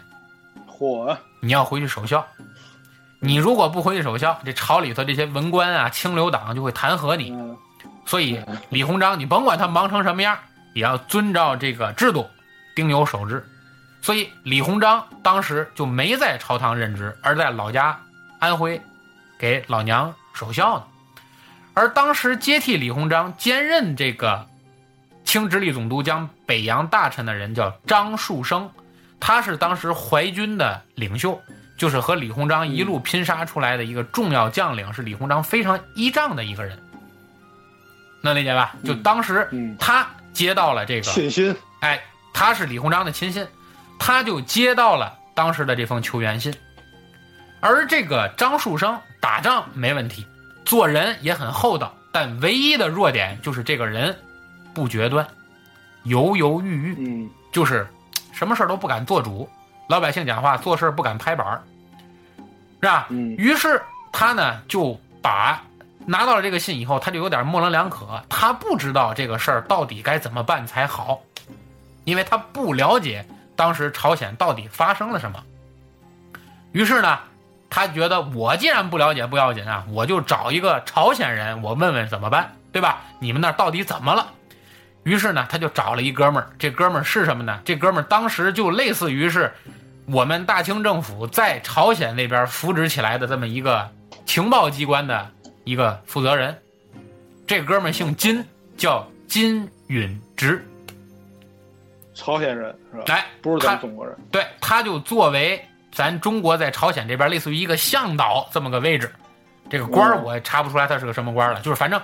[0.66, 1.18] 嚯！
[1.42, 2.26] 你要回去守孝，
[3.20, 7.38] 你如果不回去守孝，这朝里头这些文官啊、清流党就会弹劾你。
[8.06, 10.38] 所以李鸿章，你甭管他忙成什么样，
[10.74, 12.26] 也要遵照这个制度，
[12.74, 13.46] 丁忧守制。
[14.02, 18.00] 所以李鸿章当时就没在朝堂任职，而在老家
[18.40, 18.82] 安徽
[19.38, 20.84] 给老娘守孝呢。
[21.74, 24.48] 而当时接替李鸿章兼任这个。
[25.24, 28.72] 清直隶总督将北洋大臣的人叫张树声，
[29.20, 31.38] 他是当时淮军的领袖，
[31.76, 36.80] 就是和李鸿章一路拼杀出来的一个重要将领，是李鸿章非常依仗的一个人，
[38.22, 38.74] 能理解吧？
[38.86, 42.02] 就当时他接到了这个亲信，哎，
[42.34, 43.46] 他是李鸿章的亲信，
[44.00, 46.56] 他就接到了当时的这封求援信，
[47.60, 50.26] 而这个张树声打仗没问题，
[50.66, 54.16] 做人也很厚道，但唯一的弱点就是这个人。
[54.74, 55.28] 不决断，
[56.04, 57.88] 犹犹豫豫，嗯就是
[58.32, 59.50] 什么事儿都不敢做主，
[59.90, 61.64] 老百姓讲话做事不敢拍板儿，
[62.80, 63.08] 是吧？
[63.10, 65.60] 嗯于是他呢就把
[66.06, 71.20] 拿到了这个信以后，他就有点模棱两可，他不知道这个事儿到底该怎么办才好，
[72.04, 75.44] 因为他不了解当时朝鲜到底发生了什么。
[76.72, 77.18] 于是呢，
[77.70, 83.02] 他觉得我既然不了解不要紧啊，我就找一个朝鲜人，我问问怎么办，对吧？
[83.20, 84.28] 你们那儿到底怎么了？
[85.04, 87.62] 于是呢，他就找了一哥们儿，这哥们儿是什么呢？
[87.64, 89.54] 这哥们儿当时就类似于是
[90.06, 93.90] 我们大清政府在朝鲜那边扶植起来的这么一个
[94.26, 95.30] 情报机关的
[95.64, 96.58] 一个负责人。
[97.46, 98.44] 这哥们儿姓金，
[98.78, 100.66] 叫金允植。
[102.14, 103.04] 朝鲜人是吧？
[103.08, 104.18] 哎，不是咱中国人。
[104.32, 105.64] 对，他就作为
[105.98, 109.12] 咱中国在朝鲜这边类似于一个向导这么个位置，
[109.68, 112.00] 这个官我也查不出来他是个什么官了，就是反正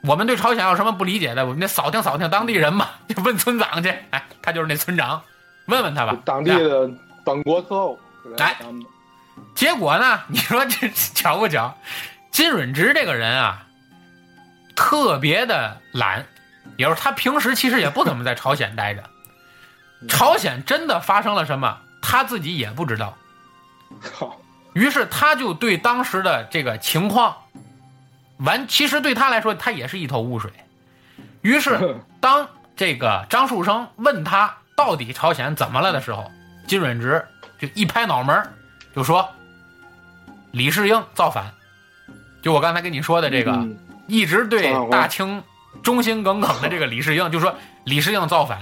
[0.00, 5.22] 我们对朝鲜有什么不理解的，我们得扫听扫听当地人嘛，就问村长去，哎， 他就是那村长，
[5.66, 6.16] 问问他吧。
[6.24, 6.90] 当地的
[7.22, 8.56] 本国特务，是吧哎
[9.54, 11.76] 结果呢，你说这巧不巧？
[12.30, 13.66] 金允植这个人啊，
[14.74, 16.24] 特别的懒，
[16.78, 19.04] 也就是他平时其实也不怎么在朝鲜待着。
[20.08, 23.16] 朝鲜真的发生了什么，他自己也不知道。
[24.00, 24.36] 靠，
[24.74, 27.36] 于是他就对当时的这个情况，
[28.36, 30.52] 完，其实对他来说，他也是一头雾水。
[31.42, 36.30] 于是，当这个张树声问他到底朝鲜怎么了的时候，
[36.68, 37.26] 金允直
[37.58, 38.52] 就一拍脑门儿
[38.94, 39.28] 就说
[40.52, 41.52] ：“李世英造反。”
[42.40, 45.42] 就我刚才跟你说的这个，嗯一直对大清
[45.82, 48.60] 忠心耿耿的这个李世英，就说李世英造反，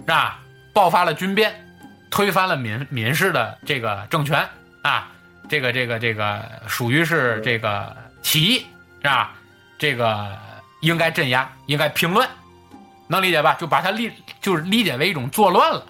[0.00, 0.40] 是吧？
[0.74, 1.67] 爆发了军变，
[2.10, 4.48] 推翻了闵闵氏的这个政权
[4.82, 5.10] 啊，
[5.48, 8.58] 这个这个这个属于是这个起义，
[9.02, 9.34] 是吧？
[9.78, 10.36] 这个
[10.80, 12.28] 应该镇压，应该平乱，
[13.06, 13.54] 能理解吧？
[13.54, 15.84] 就把它理就是理解为一种作乱了。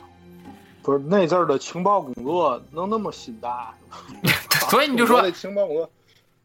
[0.82, 3.74] 不是那阵儿的情报工作能那么心大？
[4.70, 5.90] 所以你就说 情报工作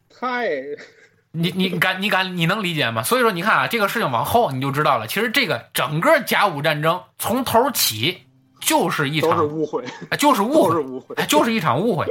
[0.09, 0.49] 太
[1.31, 3.03] 你你敢你敢你能理解吗？
[3.03, 5.07] 所以说你看啊，这个事情往后你就知道了。
[5.07, 8.23] 其实这个整个甲午战争从头起
[8.63, 12.05] 就是一场误会，哎就是误会，都是误会哎，就是一场误会。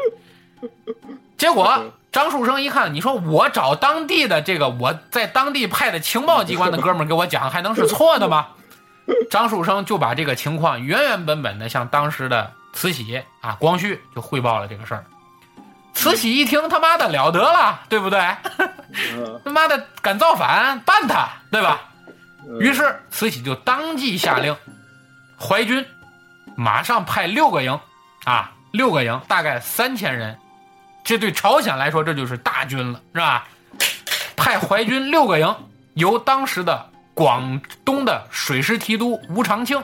[1.37, 8.49] 结果张树声一看，你说我找当地的这个我在当地派的情报机关的哥们儿给我讲，还能是错的吗？
[9.31, 15.05] 张树声就把这个情况原原本本的向当时的慈禧啊光绪就汇报了这个事儿。
[15.93, 18.21] 慈禧一听，他妈的了得了，对不对？
[19.15, 21.81] 嗯他妈的敢造反，办他，对吧？
[22.47, 24.57] 嗯于是慈禧就当即下令，
[25.39, 25.85] 淮军
[26.57, 27.79] 马上派六个营，
[28.25, 30.39] 啊，六个营，大概三千人，
[31.05, 33.47] 这对朝鲜来说这就是大军了，是吧？
[34.37, 35.55] 派淮军六个营，
[35.95, 39.83] 由当时的广东的水师提督吴长庆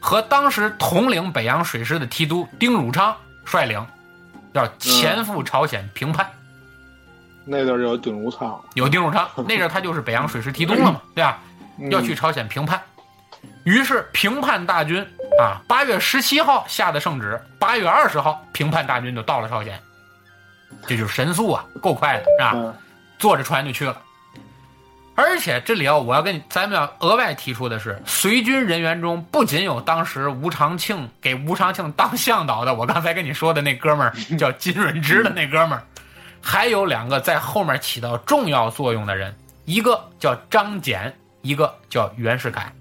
[0.00, 3.84] 和当时统领北洋水师的提督丁汝昌率领，
[4.52, 6.28] 要前赴朝鲜平叛。
[7.44, 11.38] 那阵儿有丁汝昌，有丁汝昌， 那阵儿他就是北洋水师提督了嘛，对吧？
[11.78, 12.78] 嗯要去朝鲜平叛。
[13.64, 15.06] 于是平叛大军
[15.40, 19.80] 啊，八月十七号下的圣旨，八月二十号平叛大军就到了朝鲜，
[20.86, 22.52] 这就是神速啊，够快的，是吧？
[22.54, 22.74] 嗯
[23.18, 24.00] 坐着船就去了。
[25.14, 35.84] 而且这里要我要跟你咱们要额外提出的是，随军人员中不仅有当时吴长庆给吴长庆当向导的，我刚才跟你说的那哥们儿 叫金润之的那哥们儿，
[36.40, 42.72] 还有两个在后面起到重要作用的人，一个叫张謇，一个叫袁世凯。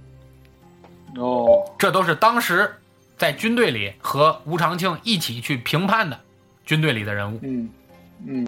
[1.15, 2.71] 哦，这都是当时
[3.17, 6.19] 在军队里和吴长庆一起去评判的
[6.65, 7.39] 军队里的人物。
[7.43, 7.69] 嗯
[8.25, 8.45] 嗯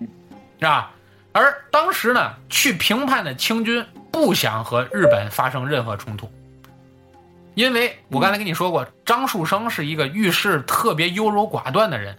[0.60, 0.92] 是吧？
[1.34, 6.30] 而当时呢，去评判的清军不想和日本发生任何冲突，
[7.56, 12.16] 因为我刚才跟你说过，张树声是一个遇事特别优柔寡断的人，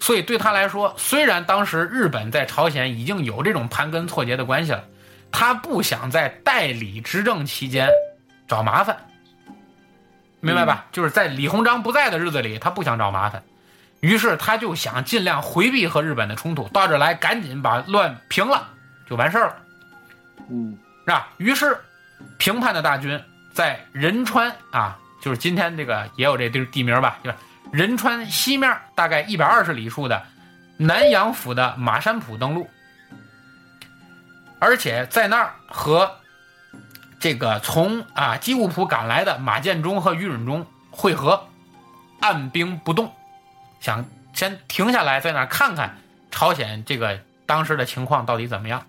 [0.00, 4.82] 所以对他来说，虽然当时日本在朝鲜已经有这种盘根错节的关系了，
[5.30, 7.88] 他不想在代理执政期间
[8.48, 8.96] 找麻烦，
[10.44, 10.86] 明白吧？
[10.92, 13.42] 就是在李鸿章不在的日子里，他不想找麻烦。
[14.00, 18.68] 于是他就想尽量回避和日本的冲突，到这来赶紧把乱平了，
[19.08, 19.56] 就完事儿了，
[20.50, 21.28] 嗯是吧？
[21.38, 21.78] 于是
[22.36, 23.18] 平叛的大军
[23.52, 27.36] 在仁川啊，就是今天这个也有这地地名吧，就是
[27.72, 30.22] 仁川西面大概一百二十里处的
[30.76, 32.68] 南阳府的马山浦登陆，
[34.58, 36.18] 而且在那儿和
[37.24, 41.48] 这个从啊基务浦赶来的马建忠和于允中会合，
[42.20, 43.10] 按兵不动。
[43.80, 45.96] 想先停下来，在那儿看看
[46.30, 48.86] 朝鲜这个当时的情况到底怎么样。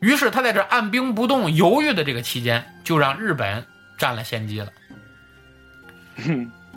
[0.00, 3.64] 于是他在这按兵不动、犹豫的这个期间，就让日本
[3.96, 4.68] 占了先机了。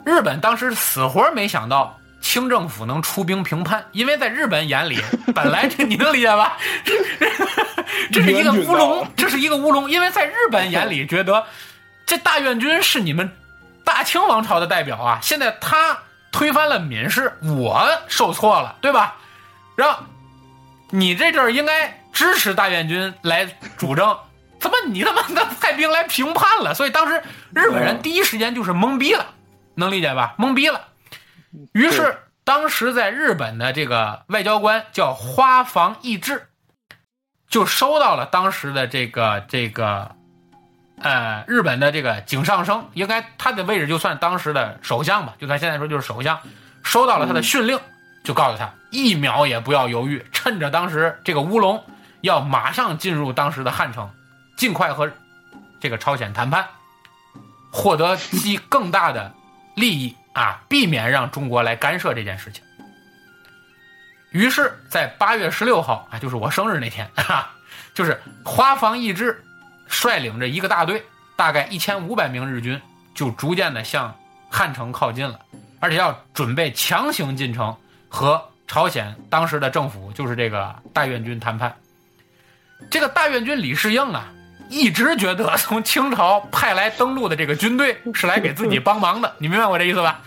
[0.06, 5.00] 日本当时死活没想到清政府能出兵平叛，因为在日本眼里，
[5.34, 6.56] 本来这你能理解吧？
[8.12, 11.44] 这是一个乌龙，这是一个乌龙，因为在日本眼里觉得
[12.04, 13.30] 这大院军是你们
[13.84, 15.98] 大清王朝的代表啊，现在他
[16.30, 19.16] 推翻了闵氏，我受挫了，对吧？
[19.76, 19.98] 然后
[20.90, 24.16] 你这阵儿应该支持大院军来主政。
[24.60, 26.74] 怎么你他妈的派兵来平叛了？
[26.74, 27.22] 所以当时
[27.54, 29.24] 日本人第一时间就是懵逼了，
[29.76, 30.34] 能理解吧？
[30.36, 30.87] 懵逼了。
[31.72, 36.48] 于是当时在日本的这个外交官叫花房义志，
[37.48, 40.16] 就收到了当时的这个这个，
[41.00, 46.38] 呃，日本的这个井上生，应该他的位置就算当时的首相吧，就算现在说就是首相，
[46.82, 47.78] 收到了他的训令，
[48.24, 51.84] 就告诉他一秒也不要犹豫，趁着当时这个乌龙，
[52.20, 54.10] 要马上进入当时的汉城。
[54.56, 55.08] 尽快和
[55.78, 56.66] 这个朝鲜谈判，
[57.70, 59.32] 获得其更大的
[59.76, 62.62] 利益啊，避免让中国来干涉这件事情。
[64.30, 67.50] 于是，在八月十六号啊，就是我生日那天， 哈，
[67.92, 69.42] 就是花房义志
[69.88, 71.02] 率领着一个大队，
[71.34, 72.80] 大概一千五百名日军，
[73.16, 74.16] 就逐渐的向
[74.48, 75.40] 汉城靠近了，
[75.80, 77.76] 而且要准备强行进城
[78.08, 81.74] 和朝鲜当时的政府，就是这个大院军谈判。
[82.88, 84.32] 这个大院军李世英啊。
[84.68, 90.20] 一直觉得从清朝派来登陆的这个军队是来给自己帮忙的，你明白我这意思吧？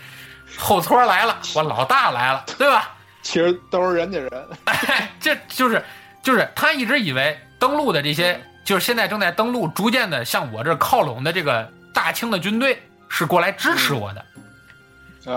[0.58, 2.90] 后搓来了，我老大来了，对吧？
[3.22, 4.30] 其实都是人家人，
[5.20, 5.82] 这就是
[6.22, 14.24] 就是他一直以为登陆的这些，就是现在正在登陆、逐渐的向我这靠拢的这个大清的军队是过来支持我的。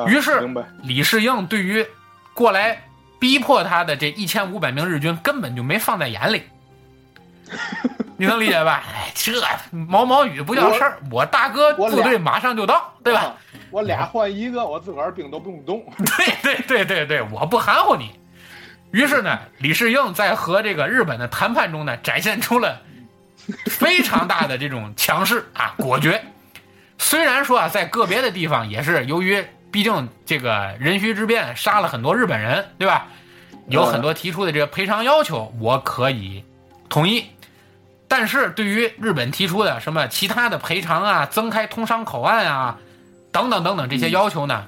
[0.08, 0.42] 于是
[0.82, 1.86] 李世英对于
[2.34, 2.82] 过来
[3.20, 6.44] 逼迫他的这一千五百名日军根本就没放在眼里。
[8.18, 8.84] 你能理解吧？
[8.94, 9.34] 哎，这
[9.72, 13.36] 毛毛雨不叫事儿，我大哥部队马上就到，对吧？
[13.72, 15.84] 我俩换一个，我自个儿兵都不用动。
[15.98, 18.12] 对对对对对，我不含糊你。
[18.92, 22.82] 于是呢，李世英在和这个日本的谈判中呢，展现出了
[23.66, 26.24] 非常大的这种强势啊，果决。
[26.98, 33.08] 虽然说啊，在个别的地方也是由于，毕竟这个壬戌之变杀了很多日本人，对吧？
[33.68, 36.46] 有很多提出的这个赔偿要求，我可以
[36.88, 37.26] 同意。
[38.08, 42.78] 但是对于日本提出的什么其他的赔偿啊、增开通商口岸啊，
[43.32, 44.68] 等等等等这些要求呢，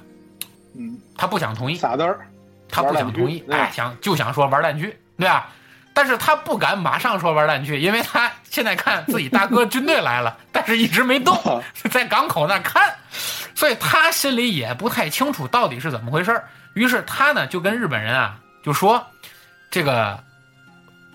[0.76, 2.26] 嗯，他不想同意，傻子儿，
[2.68, 5.48] 他不想同意，哎，想就想说玩蛋去，对吧？
[5.94, 12.94] 但是他不敢马上说玩蛋去，因为他现在看自己大哥军队来了， 但是一直没动， 在港口那看，
[13.54, 16.42] 所以他心里也不太清楚到底是怎么回事
[16.74, 19.06] 于是他呢就跟日本人啊就说，
[19.70, 20.18] 这个。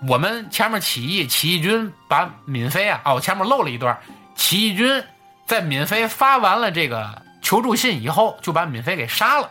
[0.08, 3.98] 我们前面起义，起义军把闵妃啊，哦，我前面漏了一段，
[4.34, 5.02] 起义军
[5.46, 9.50] 在闵妃发完了这个求助信以后，就把闵妃给杀了。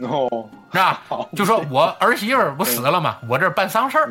[0.00, 1.02] 哦，是吧？
[1.36, 3.18] 就说我儿媳妇不死了吗？
[3.28, 4.10] 我这办丧事儿，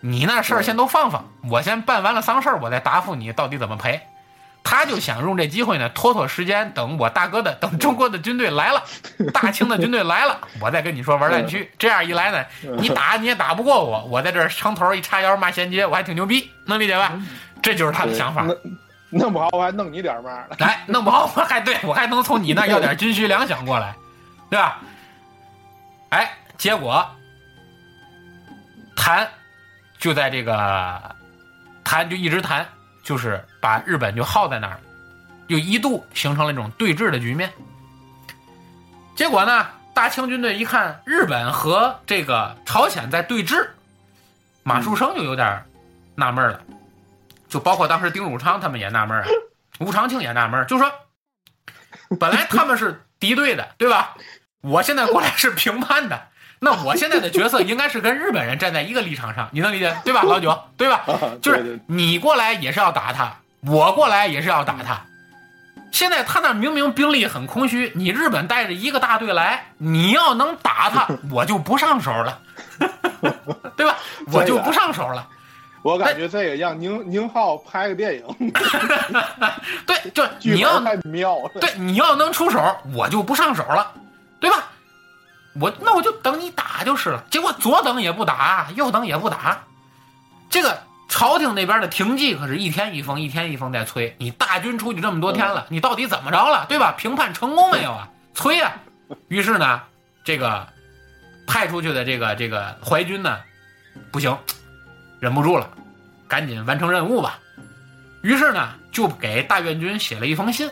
[0.00, 4.00] 你那事儿先都放放，我先办完了丧事儿，我再答复你到底怎么赔。
[4.66, 8.82] 他就想用这机会呢，拖拖时间，等我大哥的，等中国的军队来了，
[9.32, 11.70] 大清的军队来了，我再跟你说玩战区。
[11.78, 12.44] 这样一来呢，
[12.78, 17.12] 你打你也打不过我，我在这城头一叉腰骂衔接，我还挺牛逼，能理解吧？
[17.62, 18.46] 这就是他的想法。
[19.10, 20.44] 弄不好我还弄你点嘛？
[20.58, 23.94] 来，弄不好我还对我还能从你那要点军需粮饷过来，
[24.50, 24.80] 对吧？
[26.08, 27.06] 哎，结果
[28.96, 29.28] 谈
[29.98, 31.14] 就在这个
[31.84, 32.66] 谈就一直谈。
[33.04, 34.80] 就是把日本就耗在那儿，
[35.48, 37.52] 就一度形成了一种对峙的局面。
[39.14, 43.68] 结果呢，大清军队一看日本和这个朝鲜在对峙，
[44.62, 45.64] 马树生就有点
[46.16, 46.60] 纳闷了，
[47.48, 49.26] 就包括当时丁汝昌他们也纳闷啊，
[49.78, 50.90] 吴长庆也纳闷，就说
[52.18, 54.16] 本来他们是敌对的，对吧？
[54.62, 56.28] 我现在过来是平叛的。
[56.64, 60.58] 那我现在的角色应该是跟日本人站在一个立场上，你能理解对吧，老九？
[60.78, 61.04] 对吧？
[61.42, 65.02] 就是你过来也是要打他，我过来也是要打他。
[65.92, 72.40] 现在他那明明兵力很空虚，你日本带着一个大队来，你要能打他， 我就不上手了，
[73.76, 73.98] 对吧？
[74.32, 75.28] 我就不上手了。
[75.82, 78.52] 我感觉这个让宁宁浩拍个电影。
[79.86, 81.50] 对，就你要太妙了。
[81.60, 82.58] 对，你要能出手，
[82.94, 83.92] 我就不上手了，
[84.40, 84.72] 对吧？
[85.60, 89.64] 我那我就等你打就是了，结果左等也不打，右等也不打，
[90.50, 94.16] 这个朝廷那边的停骑可是一天一封，一天一封在催。
[94.18, 96.92] 你大军出去这么多天了，你到底怎么着了，对吧？
[96.98, 98.08] 平叛成功没有啊？
[98.34, 98.72] 催啊！
[99.28, 99.82] 于是呢，
[100.24, 100.66] 这个
[101.46, 103.38] 派出去的这个这个淮军呢，
[104.10, 104.36] 不行，
[105.20, 105.70] 忍不住了，
[106.26, 107.38] 赶紧完成任务吧。
[108.22, 110.68] 于是呢，就给大院军写了一封信，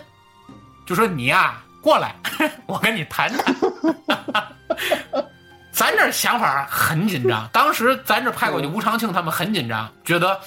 [0.87, 2.15] 就说你呀过来，
[2.65, 3.55] 我跟你谈谈。
[5.73, 10.39] 咱这想法很紧张，当时咱这派过去吴长庆他们很紧张，觉得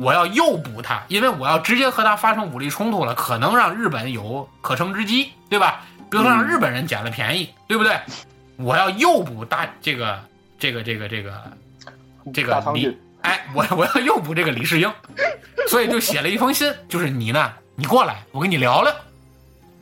[0.00, 5.80] 我要诱捕他，因为我要直接和他发生武力冲突了，可能让日本有可乘之机，对吧？
[6.10, 7.98] 比如说让日本人捡了便宜，对不对？
[8.56, 10.22] 我要诱捕大这个
[10.60, 11.32] 这个这个这个
[12.32, 14.92] 这个李，哎，我 我要诱捕这个李世英，
[15.66, 18.94] 所以就写了一封信，就是你呢，你过来，我跟你聊聊，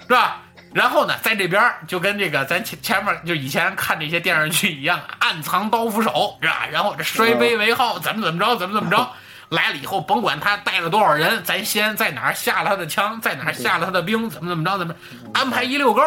[0.00, 0.40] 是吧？
[0.74, 6.66] 然后呢，在这边就跟这个咱前前面就以前看这些电视剧一样，暗藏刀斧手是吧？
[6.70, 9.10] 然后这摔杯为号，怎么怎么着，怎么怎么着，
[9.50, 14.94] 来了以后，甭管他带了多少人，咱先在哪儿下了他的枪，在哪儿下了他的兵，怎么怎么着，怎么
[15.34, 16.02] 安排一溜沟。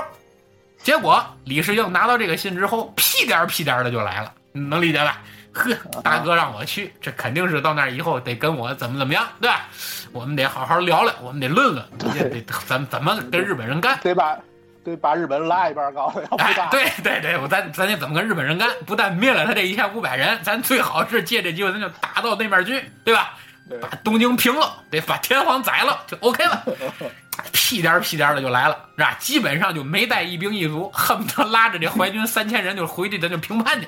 [0.82, 5.22] 结果李世英拿到这个信之后，屁颠屁颠的就来了，能理解吧？
[5.55, 9.68] 呵，大哥让我去，这肯定是到那儿以后得跟我怎么怎么样，对吧？
[10.11, 14.38] 我们得好好聊聊，我们得论论，得怎怎么跟日本人干，对吧？
[14.86, 16.67] 对，把日本人拉一半高，要不打。
[16.69, 18.69] 对对对，我咱咱得怎么跟日本人干？
[18.86, 23.33] 不但灭了他这一千五百人，咱最好是借这机会，咱就打到那边去，对吧？
[23.81, 26.63] 把东京平了，得把天皇宰了，就 OK 了。
[27.51, 29.15] 屁颠屁颠的就来了，是吧？
[29.19, 33.88] 基本上就没带一兵一卒，恨不得拉着这淮军三千人就回去，咱就平叛去。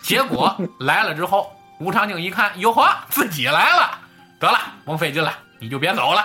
[0.00, 3.98] 结果来了之后，吴长庆一看，哟呵，自己来了，
[4.38, 6.24] 得了，甭费劲了，你就别走了。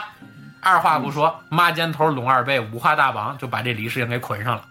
[0.65, 4.65] 二话不说，麻尖头拢二背，五花大绑就把这李世英给捆上了，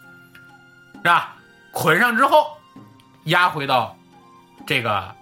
[0.97, 1.37] 是吧？
[1.71, 2.59] 捆上之后，
[3.27, 3.97] 押回到
[4.67, 5.15] 这个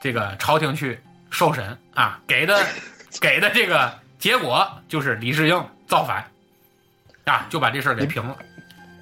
[0.00, 0.98] 这个朝廷去
[1.28, 2.58] 受审啊，给的
[3.20, 6.24] 给的这个结果就是李世英造反，
[7.26, 8.34] 啊，就把这事儿给平了。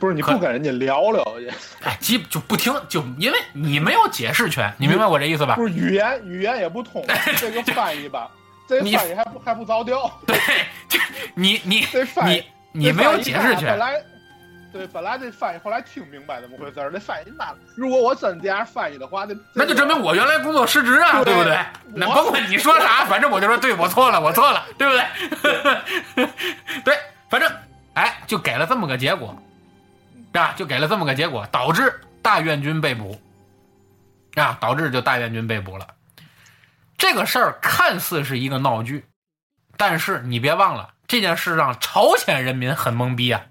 [0.00, 1.48] 不是你不跟人家聊聊去？
[1.84, 5.54] 哎，基就不听，就因为你没有解释权，你明白我这意思吧？
[5.54, 7.04] 不是语言语言也不通，
[7.38, 8.28] 这个翻译吧。
[8.68, 10.10] 这翻译还不还不着调？
[10.26, 10.36] 对，
[10.88, 10.98] 这
[11.34, 11.86] 你你
[12.24, 13.68] 你你没有解释权。
[13.68, 14.02] 本来
[14.72, 21.58] 对本来这翻译后来听明白怎么回事儿，这翻译那如果我真这样翻译的话，那那就证明我原来工作失职啊，对不对？
[21.94, 24.94] 那甭管你说啥，反正我就说对我错了，我错了，对不
[26.14, 26.28] 对？
[26.84, 26.98] 对，
[27.30, 27.50] 反正
[27.94, 29.34] 哎，就给了这么个结果，
[30.32, 33.18] 啊，就给了这么个结果，导致大院军被捕，
[34.34, 35.86] 啊，导致就大院军被捕了。
[36.98, 39.04] 这个事儿看似是一个闹剧，
[39.76, 43.42] 但是你别忘了，这件事让朝鲜人民很懵逼啊，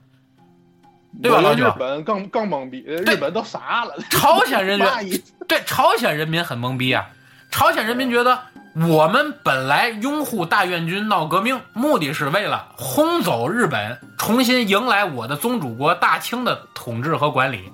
[1.22, 1.68] 对吧，老九？
[1.68, 3.96] 日本更更懵逼，日本都傻了。
[4.10, 7.08] 朝鲜人 民对朝鲜人民很懵逼啊！
[7.52, 8.42] 朝鲜人民觉得
[8.90, 17.72] 我们本来拥护大院军闹革命，目的是为了轰走日本，重新迎来我的宗主国大清的统治和管理。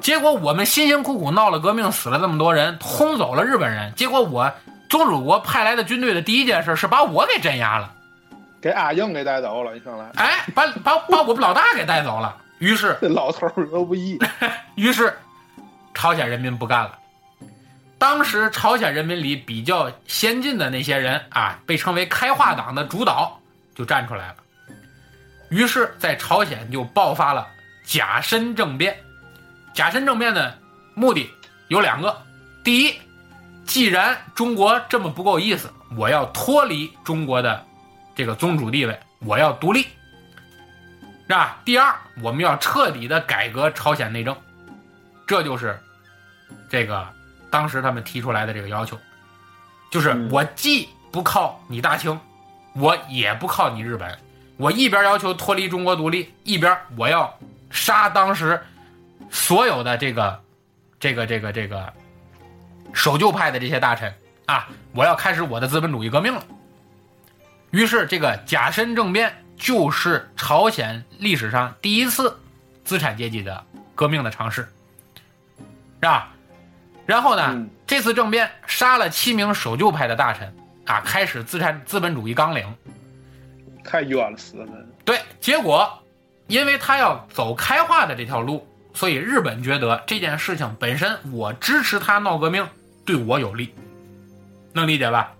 [0.00, 3.92] 结果我们辛辛苦苦闹了革命，死了这么多人，轰走了日本人。
[3.96, 4.50] 结果我。
[4.92, 7.94] 宗主国派来的军队的第一件事是把我给镇压了，
[8.60, 9.72] 给阿英给带走了。
[9.72, 12.36] 你上来，哎，把把把我们老大给带走了。
[12.58, 14.18] 于是这 老头儿都不易。
[14.76, 15.18] 于是
[15.94, 16.98] 朝鲜人民不干了。
[17.96, 23.40] 当时朝鲜人民里比较先进的那些人啊，被称为开化党的主导
[23.74, 24.36] 就站出来了。
[25.48, 27.48] 于是，在朝鲜就爆发了
[27.82, 28.94] 甲申政变。
[29.72, 30.58] 甲申政变的
[30.92, 31.30] 目的
[31.68, 32.14] 有两个，
[32.62, 32.94] 第一。
[33.64, 37.64] 既然中国这么不够意思，我要脱离中国的
[38.14, 39.82] 这个宗主地位，我要独立，
[41.26, 41.58] 是吧？
[41.64, 44.36] 第二，我们要彻底的改革朝鲜内政，
[45.26, 45.78] 这就是
[46.68, 47.06] 这个
[47.50, 48.98] 当时他们提出来的这个要求，
[49.90, 52.20] 就是我既不靠你大清，
[52.74, 54.18] 我也不靠你日本，
[54.58, 57.32] 我一边要求脱离中国独立，一边我要
[57.70, 58.60] 杀当时
[59.30, 60.42] 所有的这个
[61.00, 61.90] 这个这个这个。
[62.92, 64.12] 守旧派的这些大臣
[64.46, 66.44] 啊，我要开始我的资本主义革命了。
[67.70, 72.38] 于是，这个甲申政变就是朝鲜历史上第一次
[72.84, 73.64] 资产阶级的
[73.94, 74.68] 革命的尝试，
[76.00, 76.30] 是吧？
[77.06, 82.66] 然后呢，这次政变杀了七名守旧派的大臣啊，开始资产资本主义纲领。
[83.82, 84.66] 太冤死了。
[85.04, 86.02] 对，结果
[86.46, 92.66] 因为他要走开化的这条路，所以日本觉得这件事情本身，我支持他闹革命。
[93.12, 93.74] 对我有利，
[94.72, 95.32] 能理解吧？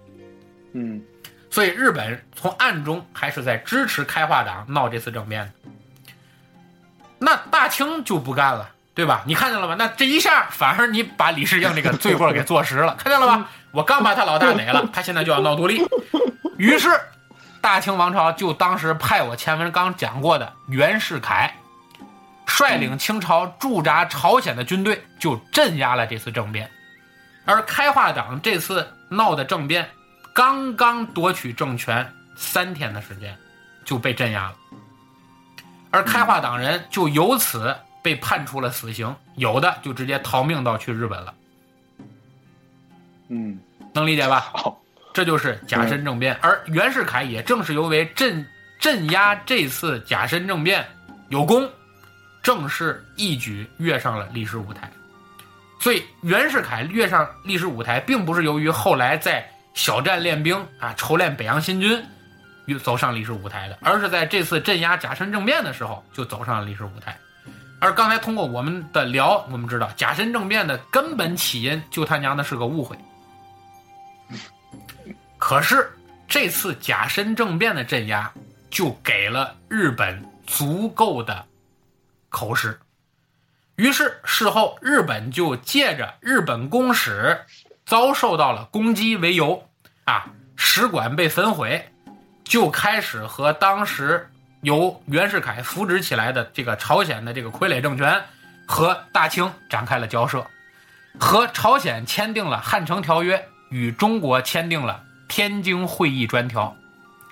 [0.74, 1.02] 嗯，
[1.50, 5.70] 所以日本从暗中还是在支持开化党闹这次政变的。
[7.18, 9.22] 那大清就不干了，对吧？
[9.26, 9.74] 你看见了吧？
[9.78, 13.48] 那这一下反而你把李世英这个罪过给坐实了，看见了吧？
[13.70, 15.82] 我刚把他老大逮了，他现在就要闹独立。
[16.58, 16.90] 于是，
[17.62, 21.54] 大清王朝就当时派我前文刚讲过的袁世凯，
[22.44, 26.70] 率领清朝驻扎朝鲜的军队，就镇压了这次政变。
[27.45, 29.88] 而开化党这次闹的政变，
[30.32, 33.36] 刚刚夺取政权三天的时间，
[33.84, 34.57] 就被镇压了。
[35.90, 41.34] 而开化党人就由此被判处了死刑，有的就直接逃命到去日本了。
[43.28, 43.59] 嗯，
[43.93, 44.40] 能理解吧？
[44.40, 44.80] 好，
[45.12, 48.47] 这就是甲申政变，而袁世凯也正是由于镇
[48.78, 50.86] 镇压这次甲申政变
[51.28, 51.68] 有功，
[52.43, 54.90] 正式一举跃上了历史舞台。
[55.83, 62.01] 所以袁世凯跃上历史舞台，并不是由于后来在小站练兵啊，筹练北洋新军，
[62.66, 67.18] 又走上历史舞台的，而是在这次镇压甲申政变的时候就走上了历史舞台。
[67.80, 72.97] 而刚才通过我们的聊，我们知道甲申政变的根本起因，就他娘的是个误会。
[75.37, 75.91] 可是
[76.28, 78.33] 这次甲申政变的镇压，
[78.70, 81.45] 就给了日本足够的
[82.28, 82.78] 口实。
[83.83, 87.41] 于是事后，日本就借着日本公使
[87.85, 89.68] 遭受到了攻击为由，
[90.05, 91.91] 啊，使馆被焚毁，
[92.45, 94.30] 就开始和当时
[94.61, 98.22] 由袁世凯扶植起来的这个朝鲜的这个傀儡政权
[98.68, 100.47] 和大清展开了交涉，
[101.18, 106.76] 和朝鲜签订了汉城条约，与中国签订了天津会议专条，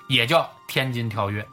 [0.09, 1.47] 也叫天津条约。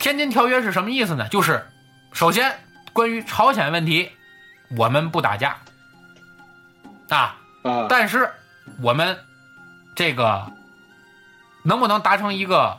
[0.00, 1.28] 天津条约是什么意思呢？
[1.28, 1.64] 就是
[2.12, 2.52] 首先。
[2.94, 4.08] 关于朝鲜问题，
[4.78, 5.56] 我们不打架，
[7.08, 8.30] 啊，啊，但是
[8.80, 9.18] 我们
[9.96, 10.46] 这个
[11.64, 12.78] 能不能达成一个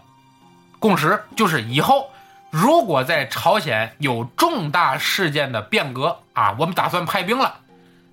[0.80, 1.22] 共识？
[1.36, 2.09] 就是以后
[2.49, 7.57] 如果在朝鲜有重大事件的变革啊，我们打算派兵了，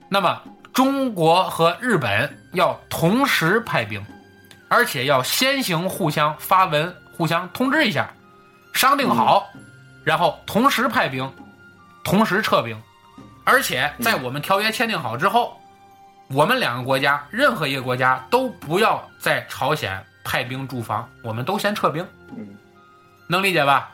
[0.09, 0.43] 那么
[0.73, 4.05] 中国和日本要同时派兵，
[4.69, 8.11] 而且要先行互相发文、互相通知一下，
[8.73, 9.47] 商定好，
[10.03, 11.33] 然后同时派兵。
[12.05, 12.81] 同时撤兵，
[13.45, 15.61] 而且在我们条约签订好之后，
[16.29, 22.07] 我们两个国家任何一个国家都不要在朝鲜派兵驻防，我们都先撤兵。
[22.37, 22.57] 嗯，
[23.29, 23.91] 能理解吧？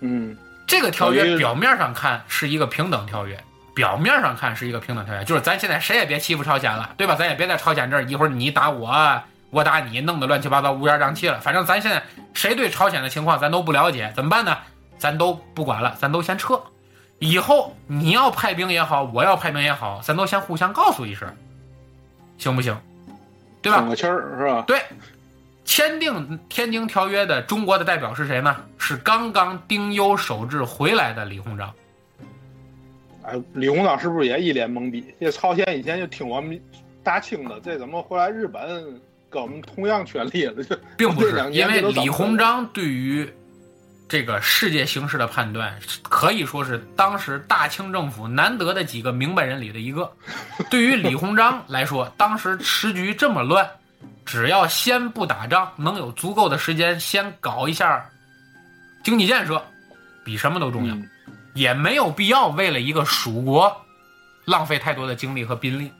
[0.00, 0.36] 嗯，
[0.66, 3.38] 这个条约表面上看是一个平等条约，
[3.74, 7.14] 表面上看是一个平等条约，就是咱现在谁也别欺负朝鲜了，对吧？
[7.14, 11.40] 咱也别在朝鲜这儿一会儿你打我，我打你，弄得乱七八糟乌烟瘴气了。
[11.40, 12.02] 反正咱现在
[12.34, 14.56] 谁对朝鲜的情况咱都不了解，怎么办呢？
[14.98, 16.60] 咱都不管了，咱都先撤。
[17.18, 21.28] 以后你要派兵也好，我要派兵也好，咱都先互相告诉一声，
[22.38, 22.76] 行不行？
[23.60, 23.82] 对吧？
[23.82, 24.62] 个气儿是吧？
[24.68, 24.80] 对，
[25.64, 28.56] 签订天津条约的中国的代表是谁呢？
[28.78, 31.74] 是刚刚丁忧守制回来的李鸿章。
[33.22, 35.12] 哎，李鸿章是不是也一脸懵逼？
[35.20, 36.60] 这朝鲜以前就听我们
[37.02, 40.54] 大清的，这怎么回来日本跟我们同样权利了？
[40.96, 43.28] 并不是，因为李鸿章对于。
[44.08, 50.10] 这个世界形势的判断，可以说是当时大清政府难得的几个明白人里的一个。
[50.70, 53.68] 对于李鸿章来说，当时时局这么乱，
[54.24, 58.08] 只要先不打仗，能有足够的时间先搞一下
[59.04, 59.62] 经济建设，
[60.24, 60.96] 比什么都重要。
[61.52, 63.84] 也没有必要为了一个蜀国
[64.46, 65.92] 浪费太多的精力和兵力，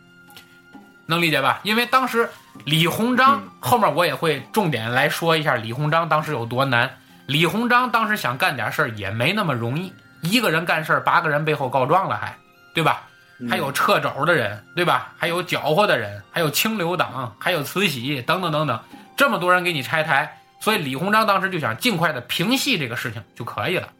[1.04, 1.60] 能理解吧？
[1.62, 2.30] 因为当时
[2.64, 6.90] 李鸿章后面我也会重点来说一下李鸿章当时有多难。
[7.28, 12.34] 李鸿章当时想干点事儿也没那么容易，一个人干事儿，八个人背后告状了，还
[12.72, 13.02] 对吧？
[13.50, 15.12] 还有掣肘的人，对吧？
[15.18, 18.80] 还有搅和的人，还有清流党，还有慈禧等等等等，
[19.14, 23.90] 这么多人给你拆台，所以李鸿章当时就想尽快的平息这个事情就可以了。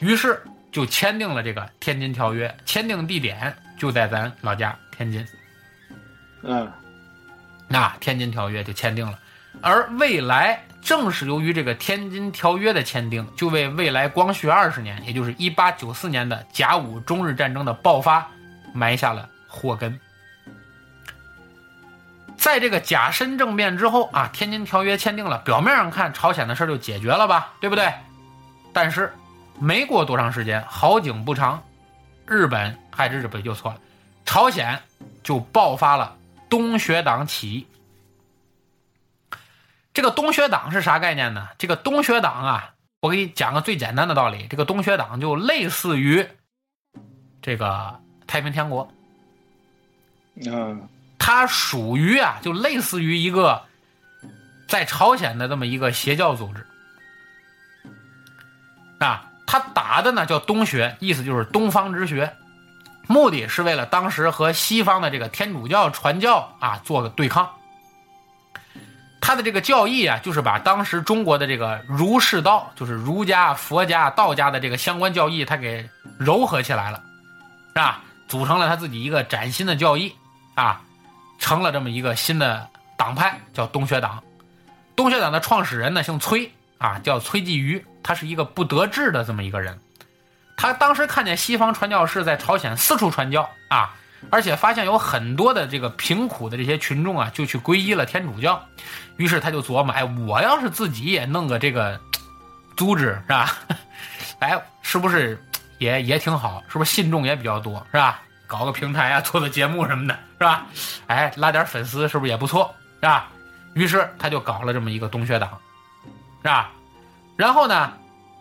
[0.00, 5.26] 于是就签订了这个天津条约，签订地点就在咱老家天津。
[6.42, 6.70] 嗯，
[7.66, 9.18] 那天津条约就签订了，
[9.62, 10.62] 而未来。
[10.86, 18.30] 正是由于这个天津条约的签订，就为未来光绪二十年，也就是一八九四年的甲午中日战争的爆发
[18.72, 19.98] 埋下了祸根。
[22.36, 27.92] 在这个甲申政变之后啊，天津条约签订了，表面上看朝鲜的事就解决了吧，对不对？
[28.72, 29.12] 但是
[29.58, 31.60] 没过多长时间，好景不长，
[32.28, 33.80] 日本还是日本就错了，
[34.24, 34.80] 朝鲜
[35.24, 36.16] 就爆发了
[36.48, 37.66] 东学党起义。
[39.96, 41.48] 这个东学党是啥概念呢？
[41.56, 46.28] 这个东学党啊，我给你讲个最简单的道理，这个东学党就类似于
[47.40, 48.92] 这个太平天国，
[50.46, 50.86] 嗯，
[51.18, 53.62] 它属于啊，就类似于一个
[54.68, 56.66] 在朝鲜的这么一个邪教组织
[59.00, 59.30] 啊。
[59.46, 62.36] 他打的呢叫东学，意思就是东方之学，
[63.06, 67.50] 目的是为了当时和西方的这个天主教传教啊做个对抗。
[69.26, 77.02] 他的这个教义啊，就是把当时中国的这个儒释道，就是儒家、佛家、道家的这个相关教义，他给糅合起来了，
[77.70, 78.04] 是吧？
[78.28, 80.14] 组成了他自己一个崭新的教义，
[80.54, 80.80] 啊，
[81.40, 84.22] 成了这么一个新的党派，叫东学党。
[84.94, 86.48] 东学党的创始人呢姓崔，
[86.78, 89.76] 啊，叫崔继瑜，他是一个不得志的这么一个人。
[90.56, 93.92] 他当时看见西方传教士在朝鲜四处传教啊，
[94.30, 98.62] 而且发现有很多的这个贫苦的这些群众啊，就去皈依了天主教。
[99.16, 101.98] 于是他就琢磨，哎，我要是自己也弄个这个
[102.76, 103.56] 组织是吧？
[104.40, 105.42] 哎，是不是
[105.78, 106.62] 也也挺好？
[106.68, 108.20] 是不是信众也比较多是吧？
[108.46, 110.66] 搞个平台啊，做做节目什么的，是吧？
[111.06, 112.74] 哎，拉点粉丝是不是也不错？
[113.00, 113.28] 是吧？
[113.74, 115.50] 于是他就搞了这么一个东学党，
[116.42, 116.70] 是吧？
[117.36, 117.92] 然后呢，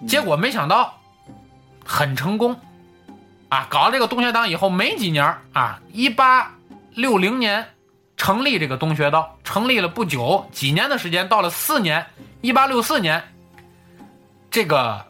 [0.08, 0.94] 结果没想到
[1.86, 2.60] 很成功，
[3.50, 6.52] 啊，搞了这个东学党以后没几年啊，一八
[6.92, 7.68] 六零年
[8.18, 12.06] 成立这个东学道，成立了不久，几年的时间，到了四年，
[12.42, 13.24] 一八六四年，
[14.50, 15.06] 这个。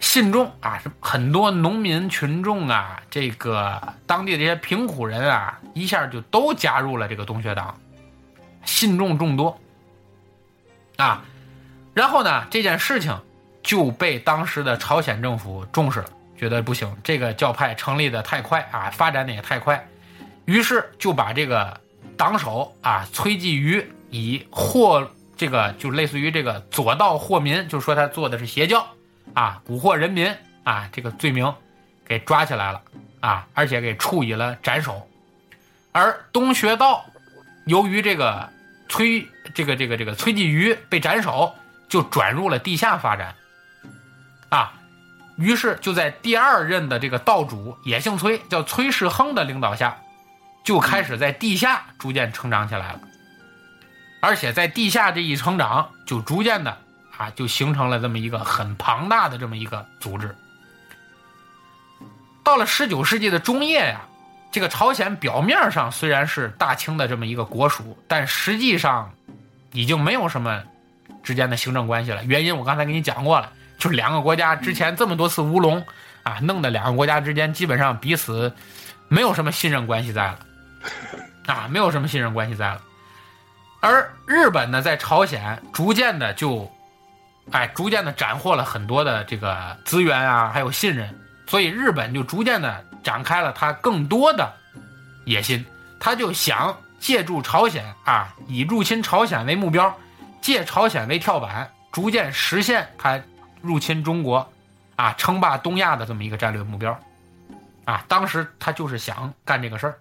[0.00, 7.74] 信众啊，很多农民群众啊，这个当地的这些贫苦人啊，一下就都加入了这个东学党，
[8.66, 9.58] 信众众多
[10.98, 11.24] 啊。
[11.94, 13.18] 然后呢，这件事情
[13.62, 16.10] 就被当时的朝鲜政府重视了，
[16.44, 19.88] 觉得不行，这个教派成立的太快啊，发展的也太快，
[20.44, 21.80] 于是就把这个
[22.18, 28.86] 党首啊崔继瑜以祸这个就类似于这个左道祸民，就说他做的是邪教。
[29.32, 30.30] 啊，蛊惑人民
[30.64, 31.50] 啊，这个罪名
[32.06, 32.82] 给抓起来了
[33.20, 35.08] 啊，而且给处以了斩首。
[35.92, 37.06] 而东学道
[37.64, 38.50] 由于这个
[38.90, 41.54] 崔这个这个这个崔继瑜被斩首，
[41.88, 43.34] 就转入了地下发展
[44.50, 44.74] 啊。
[45.36, 49.96] 于是就在第二任的这个道主也姓崔，叫崔世亨的领导下，
[50.62, 53.00] 就开始在地下逐渐成长起来了。
[54.20, 56.78] 而且在地下这一成长，就逐渐的。
[57.16, 60.34] 啊，就形成了这么一个很庞大的这么一个组织。
[62.42, 64.00] 到了十九世纪的中叶呀，
[64.50, 69.12] 这个朝鲜表面上虽然是大清的这么一个国属，但实际上
[69.70, 70.64] 已经没有什么
[71.22, 72.24] 之间的行政关系了。
[72.24, 75.84] 原因我刚才给你讲过了，就是两个国家之前这么多次乌龙
[76.22, 78.52] 啊，弄得两个国家之间基本上彼此
[79.08, 80.38] 没有什么信任关系在了，
[81.46, 82.80] 啊，没有什么信任关系在了。
[83.80, 86.70] 而日本呢，在朝鲜逐渐的就。
[87.50, 91.14] 哎，逐渐的斩获了很多的这个资源啊，还有信任，
[91.46, 94.50] 所以日本就逐渐的展开了他更多的
[95.26, 95.62] 野心，
[96.00, 99.94] 他就想借助朝鲜啊，以入侵朝鲜为目标，
[100.40, 103.20] 借朝鲜为跳板，逐渐实现他
[103.64, 104.52] 入侵中国，
[104.94, 107.00] 啊，称霸东亚的这么一个战略目标，
[107.84, 109.98] 啊，当时他就是想干这个事儿。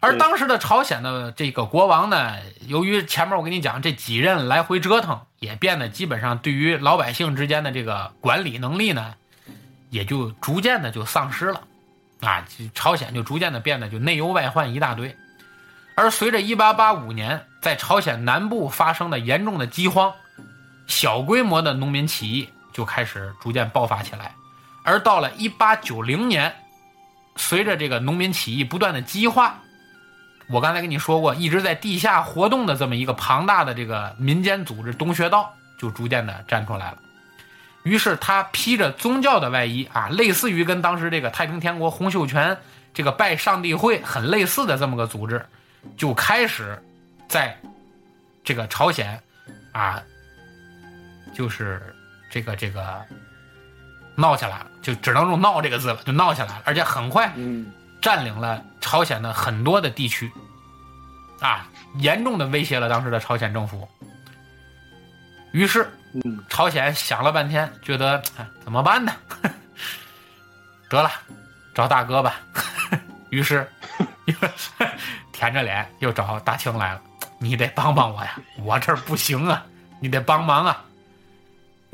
[0.00, 2.36] 而当时的朝鲜的这个国王呢，
[2.66, 9.14] 由于前面我跟你讲这几任来回折腾，也变得基本上对于老百姓之间的这个管理能力呢，
[9.88, 11.62] 也就逐渐的就丧失了，
[12.20, 15.16] 啊，朝鲜就逐渐的变得就内忧外患一大堆。
[15.94, 20.12] 而随着1885年在朝鲜南部发生的严重的饥荒，
[20.86, 24.34] 小规模的农民起义就开始逐渐爆发起来。
[24.82, 26.54] 而到了1890年，
[27.36, 29.60] 随着这个农民起义不断的激化。
[30.48, 36.98] 我刚才跟你说过，一直在地下活动的这么一个庞大的这个民间组织东学道，就逐渐的站出来了。
[37.82, 42.58] 于是他披着宗教的外衣啊，类似于跟当时这个太平天国洪秀全
[42.92, 45.44] 这个拜上帝会很类似的这么个组织，
[45.96, 46.82] 就开始
[47.26, 47.58] 在
[48.44, 49.18] 这个朝鲜
[49.72, 50.02] 啊，
[51.32, 51.94] 就是
[52.30, 53.02] 这个这个
[54.14, 57.72] 闹起来了，就只能用“闹”这个字了，就闹起来了，而且很快，嗯。
[58.02, 60.30] 占领了朝鲜的很多的地区，
[61.40, 61.66] 啊，
[62.00, 63.88] 严重的威胁了当时的朝鲜政府。
[65.52, 65.90] 于是，
[66.50, 68.22] 朝鲜想了半天，觉得
[68.62, 69.10] 怎么办呢？
[70.90, 71.10] 得了，
[71.72, 72.34] 找大哥吧。
[73.30, 73.66] 于是，
[75.32, 77.00] 舔着脸又找大清来了。
[77.38, 79.64] 你得帮帮我呀，我这儿不行啊，
[79.98, 80.84] 你得帮忙啊。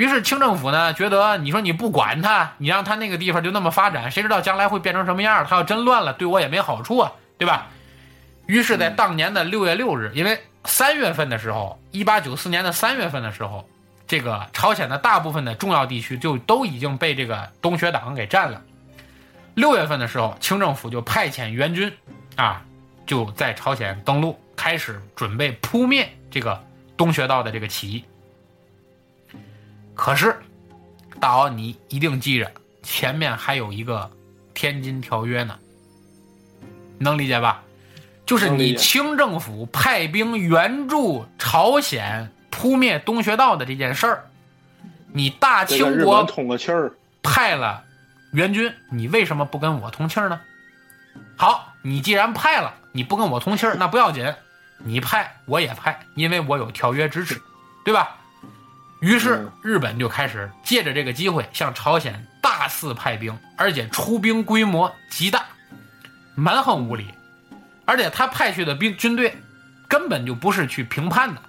[0.00, 5.44] 于是清政府呢，觉得你说你不管他，你让他那个地方就那么发展，谁知道将来会变成什么样？
[5.46, 7.66] 他要真乱了，对我也没好处啊，对吧？
[8.46, 13.68] 于是，在当年的六月六日，因为三月份的时候，一八九四年的三月份的时候，
[14.06, 18.62] 这个朝鲜的大部分的重要地区就都已经被这个东学党给占了。
[19.52, 21.92] 六月份的时候，清政府就派遣援军，
[22.36, 22.62] 啊，
[23.04, 26.58] 就在朝鲜登陆，开始准备扑灭这个
[26.96, 28.02] 东学道的这个起义。
[30.00, 30.34] 可是，
[31.20, 32.50] 大奥，你一定记着，
[32.82, 34.10] 前面还有一个
[34.54, 35.58] 天津条约呢，
[36.96, 37.62] 能理解吧？
[38.24, 44.24] 就是你清政府派兵援助朝鲜扑灭东学道的这件事儿，
[45.12, 47.84] 你大清国通个气儿，派了
[48.32, 50.40] 援军，你为什么不跟我通气儿呢？
[51.36, 54.34] 好，你既然派了，你不跟我通气儿，那不要紧，
[54.78, 57.38] 你派我也派，因为我有条约支持，
[57.84, 58.16] 对吧？
[59.00, 65.44] 于是日本就开始借着这个机会向朝鲜大肆派兵，而且出兵规模极大，
[66.34, 67.06] 蛮横无理。
[67.86, 69.34] 而且他派去的兵军队
[69.88, 71.40] 根本就不是去平叛的，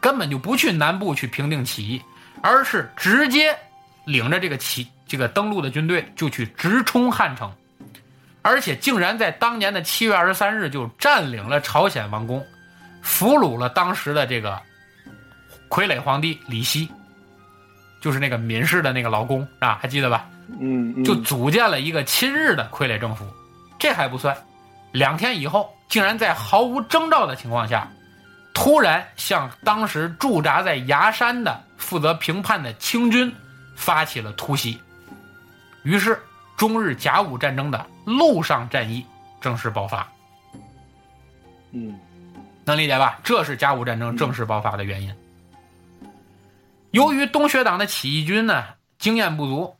[0.00, 2.02] 根本就不去南部去平定起义，
[2.42, 3.54] 而是直接
[4.06, 7.52] 领着这个起这个登陆的军队就去直冲汉城，
[8.40, 12.44] 而且竟然在当年的七月二十三日就占领了朝鲜王宫，
[13.02, 14.58] 俘虏了当时的这个。
[15.68, 16.88] 傀儡皇帝李希，
[18.00, 20.28] 就是那个民氏的那个劳工啊，还记得吧？
[20.60, 23.26] 嗯，就组建了一个亲日的傀儡政府。
[23.78, 24.36] 这还不算，
[24.92, 27.90] 两天以后，竟然在毫无征兆的情况下，
[28.54, 33.34] 突然向当时驻扎在崖山的负责评判的清军
[33.74, 34.80] 发起了突袭。
[35.82, 36.18] 于是，
[36.56, 39.04] 中日甲午战争的陆上战役
[39.40, 40.06] 正式爆发。
[41.72, 41.98] 嗯，
[42.64, 43.18] 能理解吧？
[43.22, 45.14] 这是甲午战争正式爆发的原因。
[46.96, 48.64] 由于东学党的起义军呢
[48.98, 49.76] 经验不足，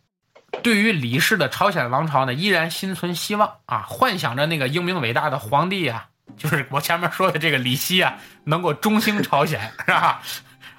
[0.62, 10.20] 对于李氏的朝鲜王朝呢依然心存希望啊，幻想着那个英明伟大的皇帝啊，就是我前面说的这个李希啊，能够中兴朝鲜，是吧？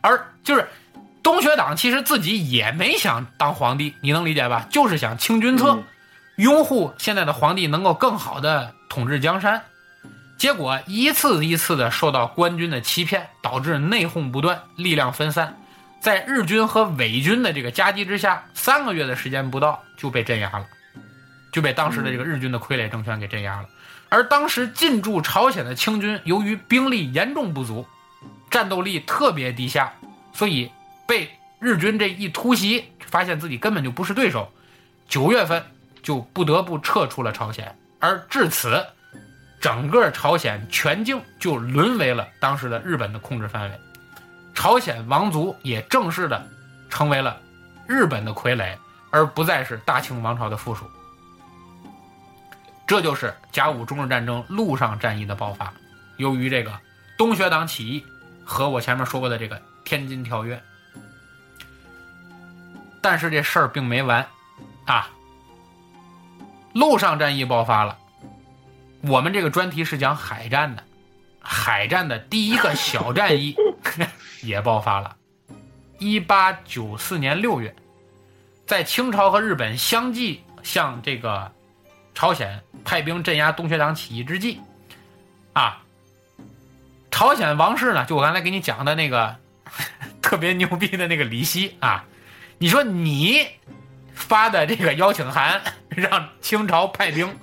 [0.02, 0.70] 而就是
[1.24, 4.68] 东学党其实自己也没想当皇帝，你能理解吧？
[4.70, 5.82] 就是想清君侧，
[6.36, 9.64] 拥护现在的皇帝能够更好的统治江山，
[10.38, 15.58] 结果一次一次的受到官军的欺骗，导致内讧不断，力量分散。
[16.08, 20.66] 在日军和伪军的这个夹击之下，三个月的时间不到就被镇压了，
[21.52, 23.68] 就被当时的这个日军的傀儡政权给镇压了。
[24.08, 27.86] 而当时进驻朝鲜的清军，由于兵力严重不足，
[28.50, 29.94] 战斗力特别低下，
[30.32, 30.72] 所以
[31.06, 31.30] 被
[31.60, 34.50] 日军这一突袭，发现自己根本就不是对手，
[35.10, 35.62] 九月份
[36.02, 37.78] 就不得不撤出了朝鲜。
[38.00, 38.82] 而至此，
[39.60, 43.78] 整个朝鲜全境就沦为了当时的日本的控制范围。
[44.58, 46.50] 朝鲜王族也正式的
[46.90, 47.40] 成为了
[47.86, 48.76] 日本的傀儡，
[49.12, 50.84] 而不再是大清王朝的附属。
[52.88, 55.72] 这就是甲午中日战争陆上战役的爆发。
[56.18, 56.74] 由于这个
[57.20, 58.04] 东学党起义
[58.44, 60.60] 和我前面说过的这个天津条约，
[63.00, 64.26] 但是这事儿并没完
[64.88, 65.08] 啊！
[66.74, 67.96] 陆上战役爆发了，
[69.02, 70.84] 我们这个专题是讲海战的，
[71.40, 73.56] 海战的第一个小战役。
[74.48, 75.16] 也爆发了。
[76.00, 77.76] 一八九四年六月，
[78.66, 81.52] 在清朝和日本相继向这个
[82.14, 84.60] 朝鲜派兵镇压东学党起义之际，
[85.54, 85.82] 啊，
[87.10, 89.36] 朝鲜王室呢，就我刚才给你讲的那个
[90.22, 92.06] 特别牛逼的那个李希啊，
[92.60, 93.48] 你说你
[94.14, 97.36] 发的这个邀请函让清朝派兵，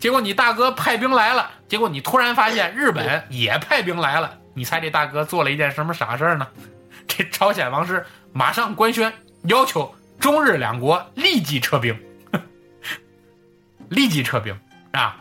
[0.00, 4.38] 结果你大哥派兵来了，结果你突然发现日本也派兵来了。
[4.54, 6.46] 你猜这大哥做了一件什么傻事儿呢？
[7.06, 11.94] 这朝鲜王室马上官宣，要求中日两国立即撤兵，
[13.90, 14.58] 立即撤兵
[14.92, 15.18] 啊！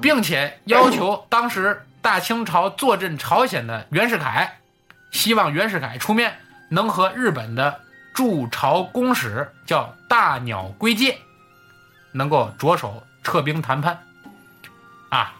[0.00, 4.58] 并且要求当时大清朝坐镇朝鲜的袁世凯，
[5.10, 6.32] 希望袁世凯出面，
[6.68, 7.80] 能和日本的
[8.14, 11.18] 驻朝公使叫大鸟归介，
[12.12, 14.00] 能够着手撤兵谈判，
[15.08, 15.34] 啊！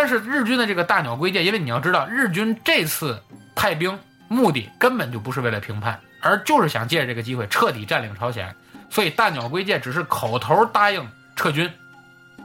[0.00, 3.22] 但是日军的这个大鸟归界，因为你要知道，日军这次
[3.54, 3.98] 派兵
[4.28, 8.56] 目的根本就不是为了平叛，而就是想借着这个机会彻底占领朝鲜。
[8.88, 11.70] 所以大鸟归界只是口头答应撤军，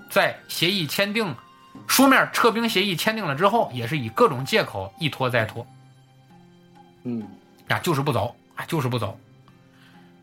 [0.10, 1.34] 在协议签订、
[1.88, 5.66] 书面撤兵协议签订了之后，也是以各种借口一拖再拖。
[7.06, 7.26] 嗯，
[7.70, 9.18] 啊，就是不走啊，就是不走。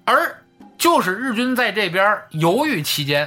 [0.05, 0.37] 而
[0.77, 3.27] 就是日军在这边犹豫期间。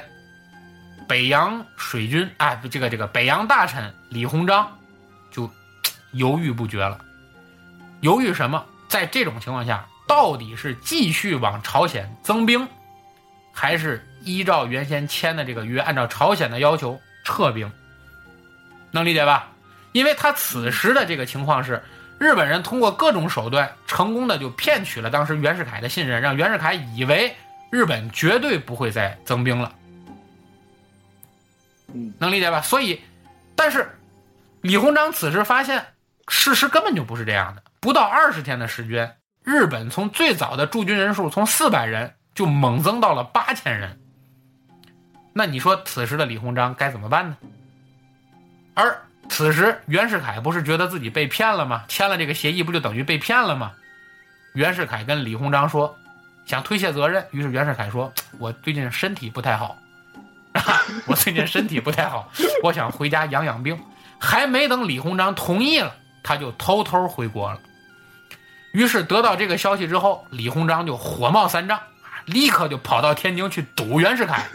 [1.08, 4.78] 北洋水军啊，这个这个北洋大臣李鸿章
[5.32, 5.50] 就
[6.12, 7.00] 犹豫不决了。
[8.02, 8.64] 犹豫什么？
[8.88, 12.68] 在这种情况下，到底是继续往朝鲜增兵，
[13.52, 17.72] 还是依照原先签的这个约，按照朝鲜的要求撤兵？
[18.92, 19.48] 能理解吧？
[19.92, 21.84] 因为他此时的这个情况是，
[22.20, 27.36] 日本人通过各种手段，成功的就骗取了当时袁世凯的信任，让袁世凯以为
[27.72, 29.72] 日本绝对不会再增兵了。
[32.20, 32.62] 能理解吧？
[32.62, 33.02] 所以，
[33.56, 33.98] 但是
[34.62, 35.86] 李鸿章此时发现，
[36.28, 37.64] 事实根本就不是这样的。
[37.80, 44.00] 不到二十天的时间，日本从最早的驻军人数从四百人就猛增到了八千人。
[45.34, 47.38] 那你说此时的李鸿章该怎么办呢？
[48.74, 51.86] 而此时袁世凯不是觉得自己被骗了吗？
[51.88, 53.74] 签了这个协议不就等于被骗了吗？
[54.54, 55.96] 袁世凯跟李鸿章说，
[56.46, 57.26] 想推卸责任。
[57.32, 59.78] 于是袁世凯说：“我最近身体不太好。”
[61.06, 62.32] 我最近身体不太好，
[62.64, 63.78] 我想回家养养病。
[64.18, 65.94] 还没等李鸿章同意了，
[66.24, 67.60] 他就偷偷回国了。
[68.72, 71.80] 于是得到这个消息之后，李鸿章就火冒三丈，
[72.26, 74.46] 立刻就跑到天津去堵袁世凯，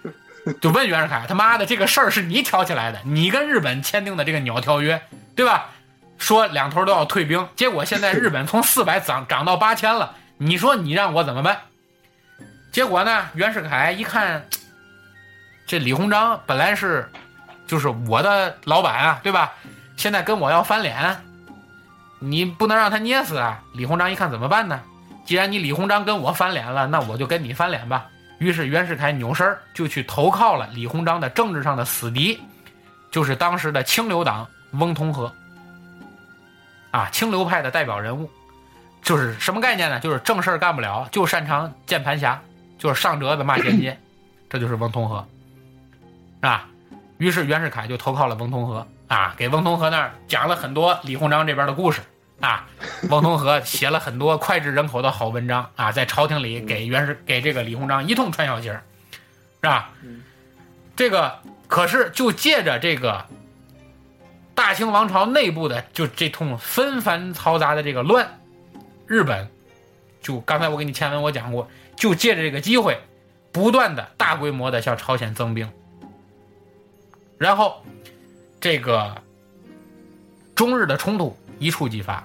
[0.60, 5.00] 就问袁世凯：“他妈的，这个事儿是你挑起来的，你跟日本签订的这个鸟条约，
[5.36, 5.70] 对吧？
[6.18, 11.58] 说两头都要退兵，结果现在日本从四百涨涨到八千了，你说你让我怎么办？”
[12.72, 14.46] 结果呢，袁世凯一看，
[15.66, 17.08] 这李鸿章本来是
[17.66, 19.52] 就是我的老板啊，对吧？
[19.96, 21.16] 现在跟我要翻脸，
[22.18, 23.62] 你不能让他捏死啊！
[23.72, 24.80] 李鸿章一看怎么办呢？
[25.24, 28.06] 既然你李鸿章跟我翻脸了，那我就跟你翻脸吧。
[28.38, 32.40] 于是袁世凯扭身就去投靠了李鸿章的政治上的死敌，
[33.10, 35.30] 就是当时的清流党翁同龢。
[36.90, 38.28] 啊，清流派的代表人物，
[39.00, 40.00] 就是什么概念呢？
[40.00, 42.40] 就是正事干不了，就擅长键盘侠，
[42.78, 43.98] 就是上折子骂间谍，
[44.50, 45.24] 这就是翁同龢，
[46.42, 46.68] 啊。
[47.16, 48.84] 于是袁世凯就投靠了翁同龢。
[49.08, 52.00] 啊，给翁同龢那儿讲了很多李鸿章这边的故事
[52.40, 52.66] 啊，
[53.10, 58.72] 翁同龢写了很多脍炙人口的好文章啊，在朝廷里给袁世给这个李鸿章一通穿小鞋，
[59.60, 59.90] 是吧？
[60.96, 61.38] 这个
[61.68, 63.26] 可是就借着这个
[64.54, 68.26] 大清王朝内部的就这通纷繁嘈杂的这个乱，
[69.06, 69.46] 日本
[70.22, 72.98] 就刚才我给你前文我讲过，就借着这个机会，
[73.52, 75.70] 不断的大规模的向朝鲜增兵，
[77.42, 77.84] 然后。
[78.64, 79.20] 这个
[80.54, 82.22] 中日的冲突一触即发，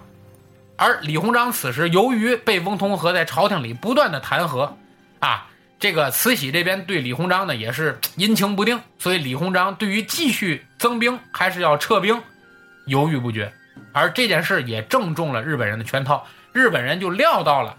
[0.75, 4.71] 而李鸿章此时由于被翁同龢在朝廷里不断的弹劾，
[5.17, 5.47] 啊，
[5.79, 12.21] 这个慈禧这边对李鸿章呢也是阴晴不定，所以李鸿章对于继续增兵还是要撤兵，
[12.85, 13.51] 犹豫不决。
[13.91, 17.75] 而这件事也正中了日本人的圈套，日本人就料到了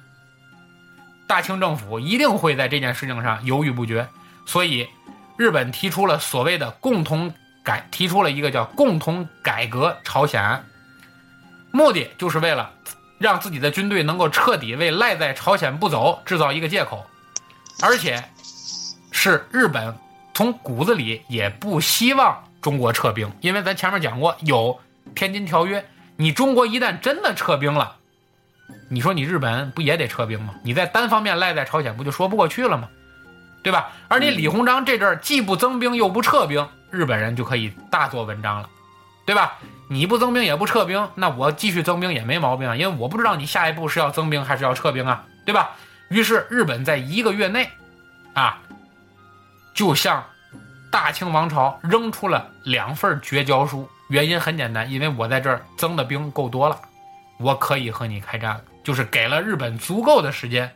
[1.28, 4.08] 大清政府一定会在这件事情上犹豫不决，
[4.46, 4.88] 所以
[5.38, 7.32] 日本提出了所谓的共同。
[7.64, 10.64] 改提出了一个叫“共同改革朝鲜”，
[11.70, 12.72] 目的就是为了
[13.18, 17.04] 让自己的军队能够彻底为赖在朝鲜不走制造一个借口，
[17.82, 18.24] 而且
[19.12, 19.94] 是日本
[20.32, 24.80] 从骨子里也不希望中国撤兵，因为咱前面讲过有
[25.14, 25.78] 《天津条约》，
[26.16, 27.96] 你中国一旦真的撤兵了，
[28.88, 30.54] 你说你日本不也得撤兵吗？
[30.62, 32.88] 你在单方面赖在朝鲜不就说不过去了吗？
[33.68, 33.90] 对吧？
[34.08, 36.66] 而你李鸿章这阵儿既不增兵又不撤兵。
[36.90, 38.70] 日本人就可以大做文章了，
[39.26, 39.58] 对吧？
[39.90, 45.72] 你不增兵也不撤兵，那我继续增兵也没毛病啊，因为我不知道你下一步是要增兵还是要撤兵啊，对吧？
[46.08, 47.68] 于是日本在一个月内，
[48.32, 48.58] 啊，
[49.74, 50.24] 就向
[50.90, 53.86] 大清王朝扔出了两份绝交书。
[54.08, 56.80] 原因很简单，因为我在这儿增的兵够多了，
[57.38, 60.74] 我可以和你开战了，就是给了日本足够的时间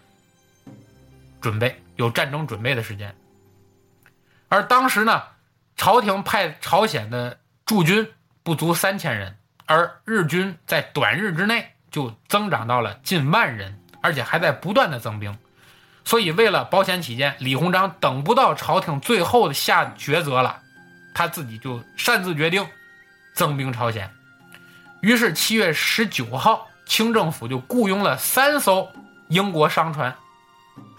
[1.41, 3.15] 准备，有战争准备的时间。
[4.49, 5.23] 而当时呢？
[5.75, 8.07] 朝廷派朝鲜的驻军
[8.45, 9.37] 不足三千人，
[9.67, 15.37] 而日军在短日之内就增长到了近万人，而且还在不断的增兵。
[16.05, 20.61] 所以为了保险起见，李鸿章等不到朝廷最后的下抉择了，
[21.15, 22.65] 他自己就擅自决定
[23.35, 24.09] 增兵朝鲜。
[25.01, 28.89] 于是七月十九号，清政府就雇佣了三艘
[29.29, 30.15] 英国商船“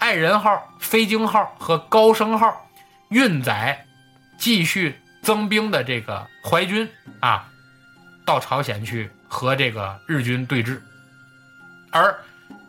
[0.04, 2.68] 爱人号”“飞鲸号”和“高升号”，
[3.08, 3.86] 运载。
[4.36, 6.86] 继续增兵的这个淮军
[7.20, 7.48] 啊，
[8.26, 10.78] 到朝鲜去和这个日军对峙。
[11.90, 12.14] 而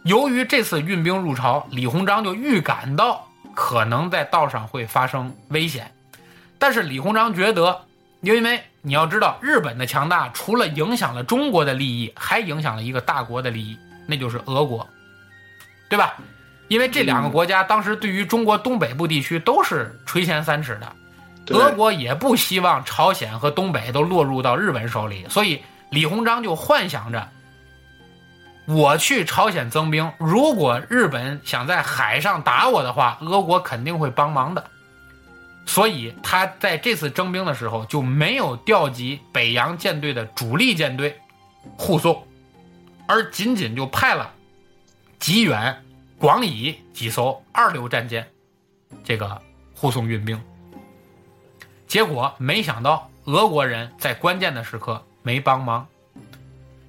[0.04, 5.94] 由于这次运兵入朝，李鸿章就预感到可能在道上会发生危险。
[6.58, 7.82] 但是李鸿章觉得，
[8.22, 13.78] 因为你要知道，日本的强大除了影响了中国的利益，还影响了一个大国的利益，
[14.08, 14.88] 那就是俄国，
[15.90, 16.16] 对吧？
[16.68, 20.96] 因为这两个国家当时对于中国东北部地区都是垂涎三尺的。
[21.56, 25.62] 俄国也不希望朝鲜和东北都落入到日本手里，所以
[25.92, 27.30] 李鸿章就幻想着，
[28.66, 34.72] 我去朝鲜增兵，如果日本想在海上打我的话，俄国肯定会帮忙的。
[35.68, 41.16] 所以他在这次征兵的时候就没有调集北洋舰队的主力舰队
[41.78, 42.28] 护送，
[43.08, 44.32] 而仅仅就派了
[45.20, 45.85] 吉远、
[46.18, 48.26] 广乙几艘二流战舰，
[49.04, 49.42] 这个
[49.76, 50.42] 护送运兵。
[51.88, 55.86] 结果没想到，俄国人在关键的时刻没帮忙，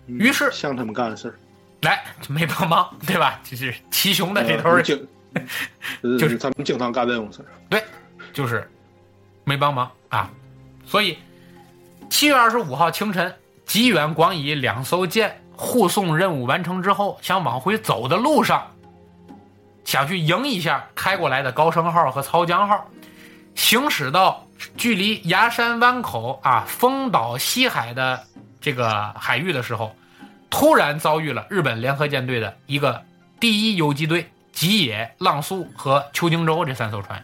[0.07, 1.35] 于是像他们干的事儿，
[1.83, 3.41] 来没帮忙，对吧？
[3.45, 7.83] 就是齐雄的这头儿，就是咱们经常干这种事儿，对，
[8.33, 8.68] 就是
[9.45, 10.31] 没帮忙啊。
[10.87, 11.18] 所以
[12.09, 18.66] 七月二十五号清晨，吉远、广乙两艘舰护送任务完成之后，想往回走的路上，
[19.87, 22.87] 想去迎一下开过来的高升号和操江号，
[23.55, 24.43] 行驶到。
[24.78, 28.24] 距离崖山湾口啊，丰岛西海的
[28.59, 29.95] 这个海域的时候，
[30.49, 33.03] 突然遭遇了日本联合舰队的一个
[33.39, 37.22] 第一游击队吉野、浪速和秋荆州这三艘船。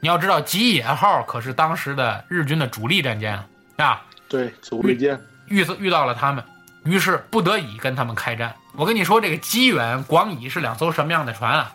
[0.00, 3.40] 你要知道，吉野号可是当时的日军的主力战舰
[3.76, 6.42] 啊，对，主力舰遇遇到了他们，
[6.84, 8.52] 于是不得已跟他们开战。
[8.72, 11.72] 我跟你说，这个吉远、广乙是两艘什么样的船啊？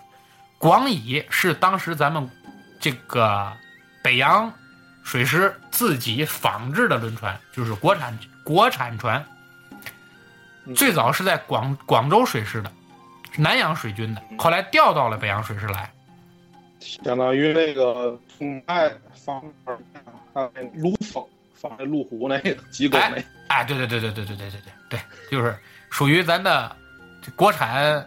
[0.59, 2.29] 广乙是当时咱们
[2.81, 3.51] 这个
[4.03, 4.53] 北洋
[5.03, 9.25] 水师自己仿制的轮船，就是国产国产船。
[10.75, 12.71] 最早是在广广州水师的，
[13.37, 15.89] 南洋水军的，后来调到了北洋水师来。
[16.79, 19.41] 相当于那个宋代放
[20.33, 24.99] 啊，陆风放那路虎那个机构那，哎，对对对对对对对对对对，
[25.31, 25.57] 就是
[25.89, 26.75] 属于咱的
[27.35, 28.05] 国产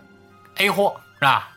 [0.56, 1.48] A 货是吧？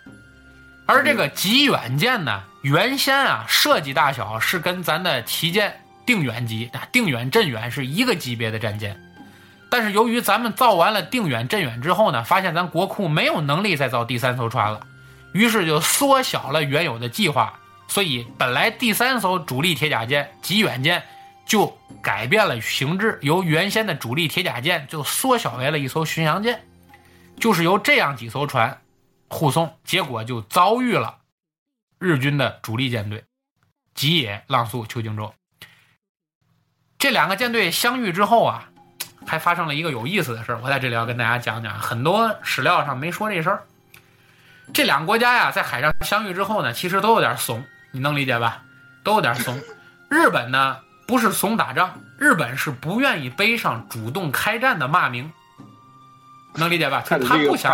[0.85, 8.99] 而这个极远舰呢，原先啊设计大小是跟咱的旗舰定远级啊定远镇远是一个级别的战舰，
[9.69, 14.79] 但是由于咱们造完了定远镇远之后呢，发现咱国库没有能力再造第三艘船了。
[15.33, 17.53] 于是就缩小了原有的计划，
[17.87, 21.03] 所以本来第三艘主力铁甲舰极远舰
[21.45, 26.61] 就改变了形制，由原先的主力铁甲舰就缩小为了一艘巡洋舰，
[27.39, 28.77] 就是由这样几艘船
[29.27, 31.19] 护送，结果就遭遇了
[31.99, 33.23] 日军的主力舰队
[33.93, 35.33] 吉野、浪速、秋荆州
[36.97, 38.69] 这两个舰队相遇之后啊，
[39.25, 43.63] 还发生了一个有意思的事儿，我在这里要跟大家讲讲，很多史料上没说这事儿。
[44.73, 48.63] 这两个国家呀，在海上相遇之后呢，其实都有点怂，你能理解吧？
[49.03, 49.61] 都有点怂。
[50.09, 55.31] 日本呢，不是怂打仗，日本是不愿意背上主动开战的骂名，
[56.55, 57.03] 能理解吧？
[57.05, 57.73] 他不想，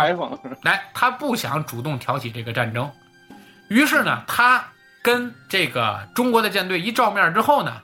[0.62, 2.90] 来，他不想主动挑起这个战争。
[3.68, 4.64] 于是呢，他
[5.02, 7.80] 跟这个中国的舰队一照面之后呢，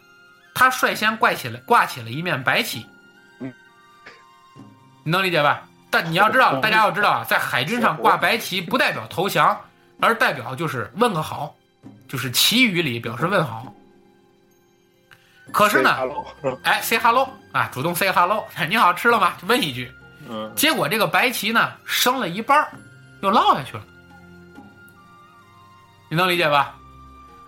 [0.55, 2.87] 他率先挂起了挂起了一面白旗。
[3.41, 3.53] 嗯，
[5.05, 5.63] 你能理解吧？
[5.91, 9.59] 但你要知道，大家要知道啊，在海军上挂白旗不代表投降，
[10.01, 11.55] 而代表就是问个好，
[12.07, 13.73] 就是旗语里表示问好。
[15.51, 15.97] 可是呢，
[16.63, 19.33] 哎，say hello 啊，主动 say hello，你好，吃了吗？
[19.47, 19.91] 问一句。
[20.55, 22.69] 结果这个白旗呢，升了一半
[23.21, 23.83] 又落下去了。
[26.09, 26.75] 你能理解吧？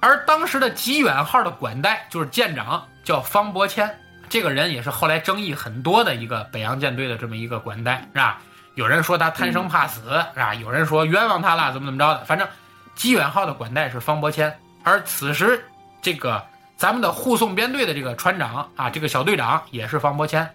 [0.01, 3.95] 而当时的吉远号的管带就是舰长叫方伯谦。
[4.29, 8.39] 这个人也是后来争议很多的一个北洋舰队的这么一个管带，是吧？
[8.77, 10.03] 有人说他贪生怕死，
[10.35, 10.55] 是吧？
[10.55, 12.25] 有人说冤枉他了，怎么怎么着的？
[12.25, 12.47] 反正，
[12.95, 15.63] 吉远号的管带是方伯谦，而此时
[16.01, 16.43] 这个
[16.77, 20.49] 咱们的护送编队的这个船长啊，这个小队长也是方伯谦。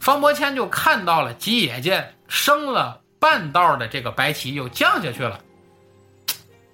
[0.00, 5.40] 方伯谦就看到了吉野舰升了半道的这个白旗又降下去了，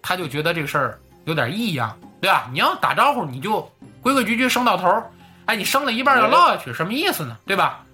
[0.03, 2.49] 他就觉得这个事儿有点异样，对吧？
[2.53, 3.61] 你要打招呼，你就
[4.03, 5.03] 规规矩矩升到头。
[5.47, 7.37] 哎，你升了一半要落下去，什么意思呢？
[7.47, 7.85] 对吧？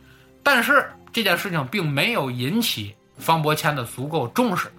[0.42, 4.72] 但是这件事情并没有引起方伯谦的足够重视，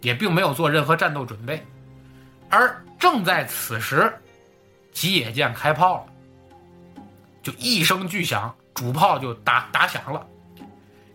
[0.00, 1.64] 也并没有做任何战斗准备。
[2.48, 4.12] 而正在此时，
[4.92, 7.02] 吉野舰开炮了，
[7.42, 10.24] 就一声巨响，主炮就打打响了。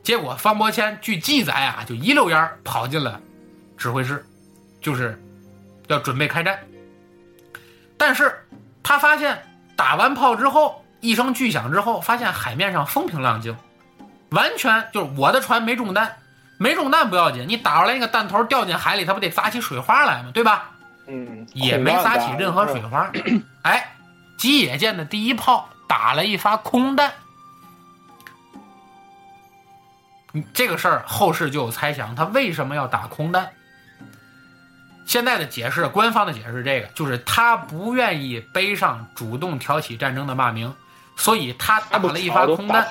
[0.04, 3.22] 结果方伯谦据记载啊，就一溜烟跑进了
[3.78, 4.26] 指挥室，
[4.82, 5.18] 就是
[5.88, 6.60] 要准备开战。
[7.98, 8.46] 但是
[8.84, 9.42] 他发现
[9.76, 10.80] 打完炮之后。
[11.04, 13.58] 一声巨响之后，发现海面上风平浪静，
[14.30, 16.16] 完全就是我的船没中弹，
[16.58, 20.32] 没中弹不要紧，你打出来那个弹头掉进海里，它不得砸起水花来吗？
[20.34, 20.72] 对吧？
[21.08, 23.12] 嗯，也没砸起任何水花。
[23.64, 23.98] 哎，
[24.38, 27.12] 吉野舰的第一炮打了一发空弹。
[30.54, 33.50] 这个事儿后世就有猜想，他为什么要打空单？
[35.06, 40.74] 现在的解释，官方的解释，这个就是他不愿意背上主动挑起战争的骂名。
[41.16, 42.88] 所以他打了一发空单，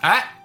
[0.00, 0.36] 哎，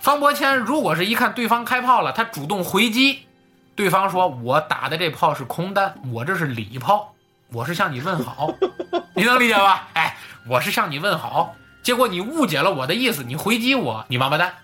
[0.00, 3.28] 方伯谦如果是一看对方开炮了，他主动回击，
[3.76, 7.14] 对方说：“我打的这炮是空单，我这是礼炮，
[7.52, 8.52] 我是向你问好，
[9.14, 9.86] 你能理解吧？
[9.92, 10.16] 哎，
[10.48, 14.54] 我是向你问好，结果你误解了我的意思，你回击我，你王八蛋，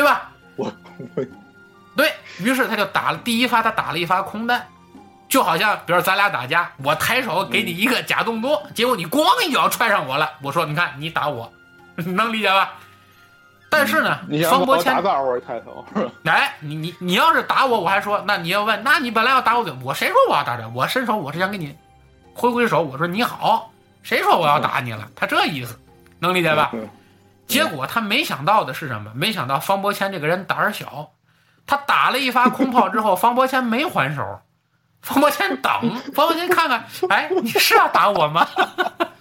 [0.00, 0.30] 对吧？
[0.56, 0.72] 我
[1.14, 1.24] 我，
[1.94, 4.66] 对于是他就打了第一发，他打了一发空弹。”
[5.28, 10.28] 就好像，比如咱俩打架，我抬手给你一个假动作，结果你咣一脚踹上我了。
[10.42, 11.52] 我说，你看你打我，
[11.94, 12.72] 能理解吧？
[13.68, 14.18] 但是呢，
[14.50, 15.84] 方伯谦打招呼抬头，
[16.24, 20.66] 哎，你你你要是打我，我还说，那你要问，那你本来要打我，我谁说我要打这？
[20.70, 21.76] 我伸手，我是想给你
[22.34, 23.70] 挥挥手，我说你好，
[24.02, 25.06] 谁说我要打你了？
[25.14, 25.78] 他这意思，
[26.18, 26.72] 能理解吧？
[27.50, 29.12] 结果他没想到的是什么？
[29.14, 31.12] 没想到方伯谦这个人胆儿小，
[31.66, 34.40] 他打了一发空炮之后， 方伯谦没还手。
[35.02, 35.72] 方伯谦等，
[36.14, 38.46] 方伯谦看看，哎，你是要打我吗？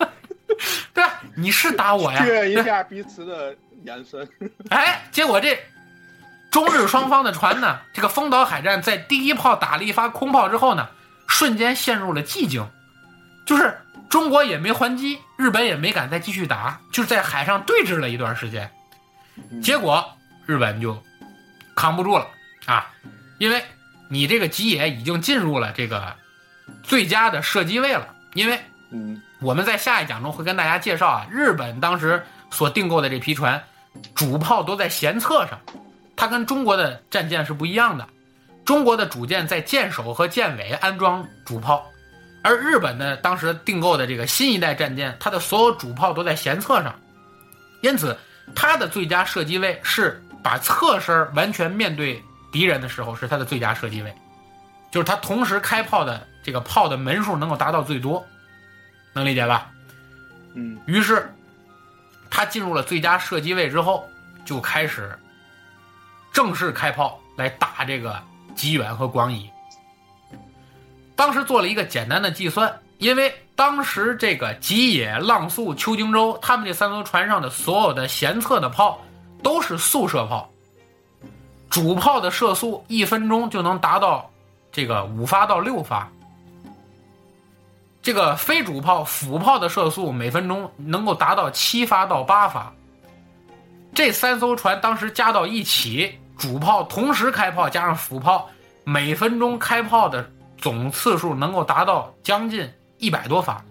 [0.94, 1.22] 对吧？
[1.36, 2.20] 你是打我呀？
[2.22, 3.56] 确认一下彼此的
[3.86, 4.28] 眼神。
[4.70, 5.58] 哎，结果这
[6.52, 10.90] 中日双方的船呢，这个丰岛海战在第一炮打了一发空炮之后呢，
[11.28, 12.68] 瞬间陷入了寂静，
[13.46, 13.80] 就是
[14.10, 18.72] 中国也没还击，日本也没敢再继续打，就是在海上对峙了一段时间，
[19.62, 21.02] 结果日本就
[21.76, 22.28] 扛不住了
[22.66, 22.92] 啊，
[23.38, 23.64] 因为
[24.10, 26.16] 你这个吉野已经进入了这个
[26.84, 28.60] 最佳的射击位了，因为
[28.92, 29.22] 嗯。
[29.42, 33.64] 我们在下一讲中会跟大家介绍啊，日本当时所订购的这批船，
[34.14, 35.58] 主炮都在舷侧上，
[36.18, 38.06] 它跟中国的战舰是不一样的。
[38.66, 41.86] 中国的主舰在舰首和舰尾安装主炮，
[42.42, 46.98] 而日本呢，当时订购的这个新一代战舰，它的所有主炮都在舷侧上，
[47.82, 48.18] 因此
[48.56, 54.16] 它的最佳射击位是把侧身完全面对敌人的时候是它的最佳射击位，
[54.90, 58.26] 就是它同时开炮的这个炮的门数能够达到最多，
[59.14, 59.70] 能理解吧？
[60.56, 61.32] 嗯于是，
[62.30, 64.08] 它进入了最佳射击位之后，
[64.46, 65.18] 就开始
[66.32, 68.18] 正式开炮来打这个
[68.56, 69.50] 吉远和广乙。
[71.20, 79.02] 当时做了一个简单的计算，因为当时这个吉野、浪速、秋荆州他们这三艘船上的所有的舷侧的炮
[79.44, 80.50] 都是速射炮，
[81.70, 84.32] 主炮的射速一分钟就能达到
[84.72, 86.10] 这个五发到六发。
[88.02, 92.72] 这个非主炮辅炮的射速每分钟能够达到七发到八发。
[93.94, 98.50] 这三艘船当时加到一起，主炮同时开炮加上辅炮，
[98.86, 103.64] 每分钟开炮的总次数能够达到将近一百多发，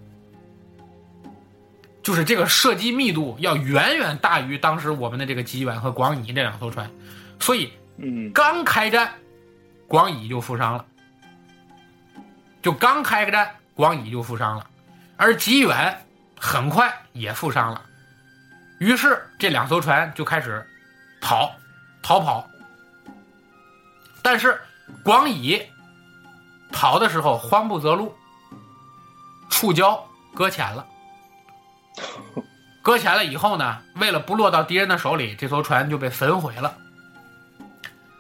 [2.03, 6.91] 就是这个射击密度要远远大于当时我们的这个吉远和广乙这两艘船，
[7.39, 9.13] 所以嗯刚开战，
[9.87, 10.87] 广乙就负伤了，
[12.63, 14.67] 就刚开个战，广乙就负伤了，
[15.17, 16.07] 而吉远
[16.41, 17.83] 很快也负伤了，
[18.79, 20.67] 于是这两艘船就开始
[21.21, 21.53] 跑，
[22.03, 22.49] 逃跑。
[24.23, 24.61] 但是
[25.03, 25.63] 广乙
[26.73, 28.15] 跑的时候慌不择路，
[29.49, 29.99] 触礁
[30.35, 30.87] 搁浅了。
[32.81, 36.75] 搁浅了以后呢，为了不落到敌人的手里，这艘船就被焚毁了。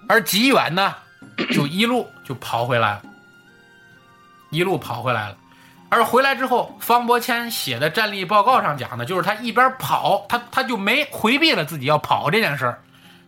[0.08, 0.94] 而吉远呢，
[1.52, 3.02] 就一路就跑回来了，
[4.50, 5.36] 一路跑回来了。
[5.90, 12.82] 而回来之后，方伯谦写的战力报告上讲的，就是他一边跑，他他就没回避了自己要跑这件事儿。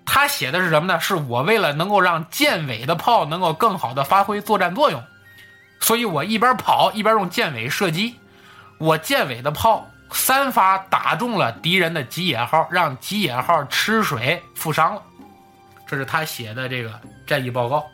[0.05, 1.01] 他写的是什么呢？
[1.01, 5.03] 是我为了能够让舰尾的炮能够更好的发挥作战作用，
[5.81, 8.17] 所以我一边跑一边用舰尾射击。
[8.79, 15.03] 我舰尾的炮三发打中了敌人的吉野号，让吉野号吃水负伤了。
[15.87, 16.93] 这是他写的这个
[17.27, 17.85] 战役报告，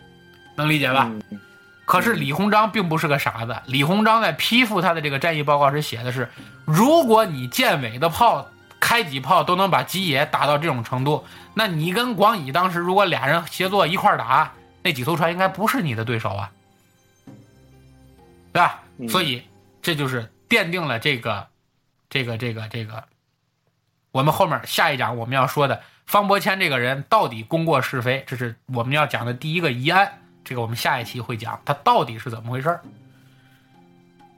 [0.54, 1.09] 能理解吧？
[1.11, 1.40] 嗯
[1.86, 6.28] 可是李鸿章并不是个傻子，李鸿章在批复他的这个战役报告时写的是：
[6.64, 8.44] 如果你舰尾的炮
[8.80, 11.24] 开几炮都能把吉野打到这种程度，
[11.59, 14.52] 那你跟广乙当时如果俩人协作一块儿打，
[14.82, 16.52] 那几艘船应该不是你的对手啊，
[18.52, 18.82] 对吧？
[18.98, 19.42] 嗯所以
[19.80, 21.48] 这就是奠定了这个、
[22.11, 23.04] 这个、这个、这个，
[24.12, 30.20] 我们后面下一讲我们要说的方伯谦这个人到底功过是非，这是我们要讲的第一个疑案。
[30.44, 32.82] 这个我们下一期会讲，他到底是怎么回事儿。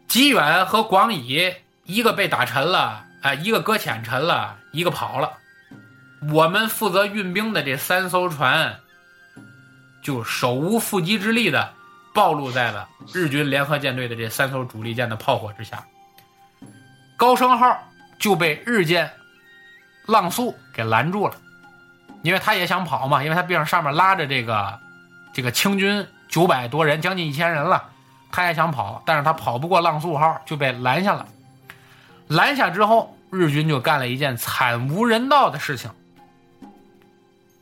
[0.06, 1.52] 吉远和广乙
[1.82, 5.32] 一个被打沉了，哎、一个搁浅沉了，一个跑了。
[6.32, 8.80] 我们负责运兵的这三艘船，
[10.02, 11.72] 就手无缚鸡之力的
[12.12, 15.84] 暴露在了日军联合舰队的这三艘主力舰的炮火之下。
[17.16, 17.78] 高升号
[18.18, 19.10] 就被日舰
[20.06, 21.34] 浪速给拦住了，
[22.22, 24.78] 因为他也想跑嘛，因为他边上上面拉着这个
[25.32, 27.90] 这个清军九百多人，将近一千人了，
[28.32, 31.26] 他也想跑，但是他跑不过浪速号，就被拦下了。
[32.26, 35.90] 拦下之后，日军就干了一件惨无人道的事情。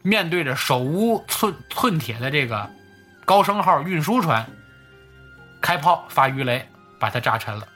[0.06, 2.70] 面对着手无寸寸铁的这个
[3.24, 4.46] 高升号运输船，
[5.60, 6.64] 开炮发鱼雷，
[7.00, 7.66] 把它炸沉了。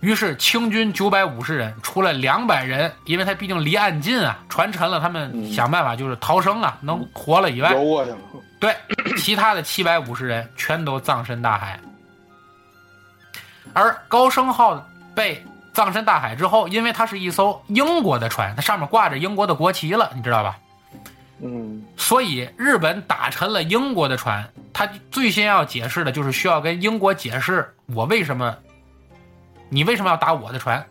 [0.00, 8.16] 于是清军九百五十人，除了两百人，因为他毕竟离岸近啊，船沉了，他们嗯想办法就是逃生啊，能活了以外，游过去了。
[8.58, 8.74] 对，
[9.16, 11.78] 其他的七百五十人全都葬身大海。
[13.72, 14.84] 而高升号
[15.14, 20.58] 被葬身大海之后，因为它是一艘英国的船，它上面挂着英国的国旗了，你知道吧？
[21.40, 28.56] 嗯所以日本打沉了英国的船，他最先要解释的就是需要跟英国解释我为什么，
[29.68, 30.84] 你为什么要打我的船？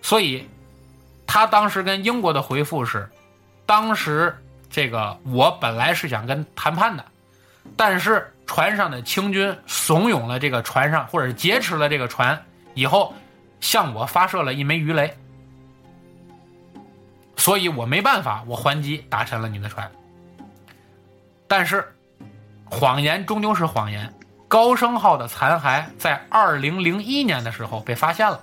[0.00, 0.46] 所以
[1.26, 3.08] 他当时跟英国的回复是，
[3.66, 4.34] 当时
[4.70, 7.04] 这个我本来是想跟谈判的，
[7.76, 12.42] 但是船上的清军怂恿了这个船上，或者劫持了这个船
[12.74, 13.14] 以后，
[13.60, 15.14] 向我发射了一枚鱼雷。
[17.42, 19.90] 所以我没办法，我还击打沉了你的船。
[21.48, 21.92] 但是，
[22.66, 24.14] 谎言终究是谎言。
[24.46, 28.40] 高升号的残骸在二零零一年的时候被发现了。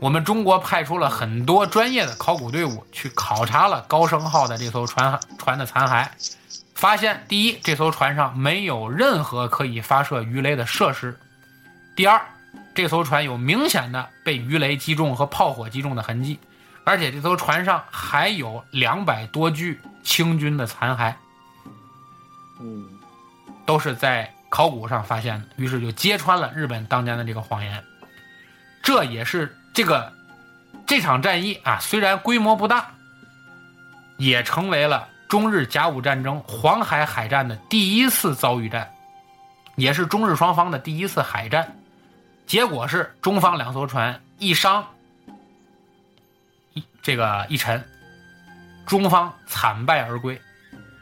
[0.00, 6.08] 我们中国派出了很多专业的考古队伍去考察了高升号的这艘船船的残骸，
[6.74, 11.12] 发现第一，这艘船上没有任何可以发射鱼雷的设施；
[11.94, 12.20] 第二，
[12.74, 16.40] 这艘船有明显的被鱼雷击中和炮火击中的痕迹，
[16.88, 21.12] 而且这艘船上还有两百多具清军的残骸，
[22.60, 22.88] 嗯，
[23.66, 27.84] 都是在考古上发现的，于是就揭穿了日本当年的这个谎言。
[28.82, 30.10] 这也是这个
[30.86, 32.92] 这场战役啊，虽然规模不大，
[34.16, 38.90] 也成为了中日甲午战争黄海海战的第一次遭遇战，
[39.76, 41.76] 也是中日双方的第一次海战。
[42.46, 44.97] 结果是中方两艘船一伤一
[47.08, 47.82] 这个一沉，
[48.84, 50.38] 中方惨败而归。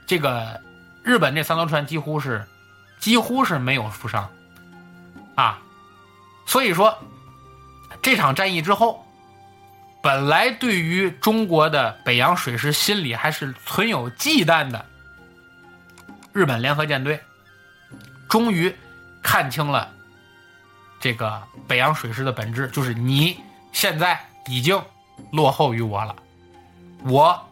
[0.07, 0.63] 这个
[1.03, 2.47] 日本这三艘船几乎是
[3.01, 4.31] 几乎是没有负伤
[5.35, 5.59] 啊，
[6.47, 6.97] 所以说。
[8.03, 9.05] 这场战役之后，
[10.01, 14.87] 本来对于中国的北洋水师心里还是存有忌惮的
[16.33, 17.21] 日本联合舰队，
[18.29, 18.73] 终于
[19.25, 19.93] 看清了
[21.01, 23.41] 这个北洋水师的本质，就是你
[23.73, 24.81] 现在已经
[25.33, 26.17] 落后于我了，
[27.05, 27.49] 我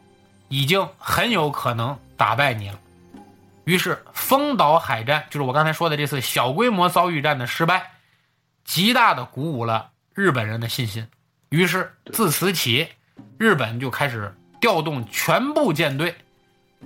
[0.49, 2.79] 已经很有可能打败你了。
[3.65, 7.93] 于是，丰岛海战就是我刚才说的这次小规模遭遇战的失败，
[8.65, 9.91] 极大的鼓舞了。
[10.13, 11.09] 日本人的信心，
[11.49, 12.89] 于是自此起，
[13.37, 16.15] 日本就开始调动全部舰队，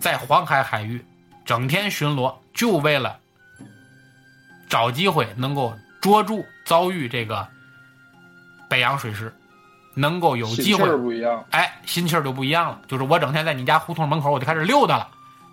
[0.00, 1.04] 在黄海海域
[1.44, 3.18] 整天巡逻，就为了
[4.68, 7.46] 找机会能够捉住遭遇这个
[8.66, 9.36] 北洋水师，
[9.98, 10.96] 能够有机会。
[10.96, 12.80] 不一样，哎，心气儿就不一样了。
[12.86, 15.08] 就是我整天在你家胡同门口，我就开始溜达了，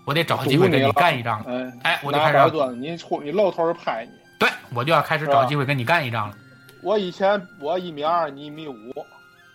[0.06, 1.44] 我得找机会跟你干一仗。
[1.48, 4.12] 哎，哎，我就开始，你出你露头拍你。
[4.38, 6.36] 对，我就要开始找机会跟你干一仗了。
[6.82, 8.76] 我以前我一米二，你一米五，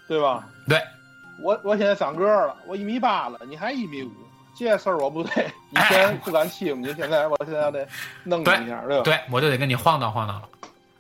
[0.09, 0.49] 对吧？
[0.69, 0.81] 对，
[1.41, 4.11] 我我现在长个儿了，我一米八了，你还一米五，
[4.59, 5.47] 这事儿我不对。
[5.71, 7.87] 以前不敢欺负你，现在我现在得
[8.25, 9.03] 弄你一下，对吧？
[9.05, 10.49] 对，我就得跟你晃荡晃荡了。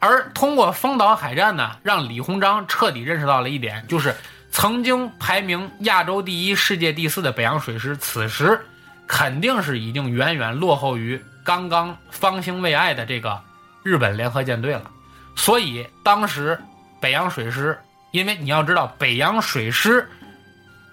[0.01, 4.17] 而通过丰岛海战呢，让李鸿章彻底认识到了一点，就是
[4.51, 8.59] 曾经排名亚洲第一、世界第四的北洋水师，此时
[9.07, 13.41] 肯定是已经远远落后于刚刚方兴未艾的这个
[13.83, 14.91] 日本联合舰队了。
[15.37, 16.59] 所以当时
[16.99, 17.79] 北洋水师，
[18.11, 20.09] 因为你要知道，北洋水师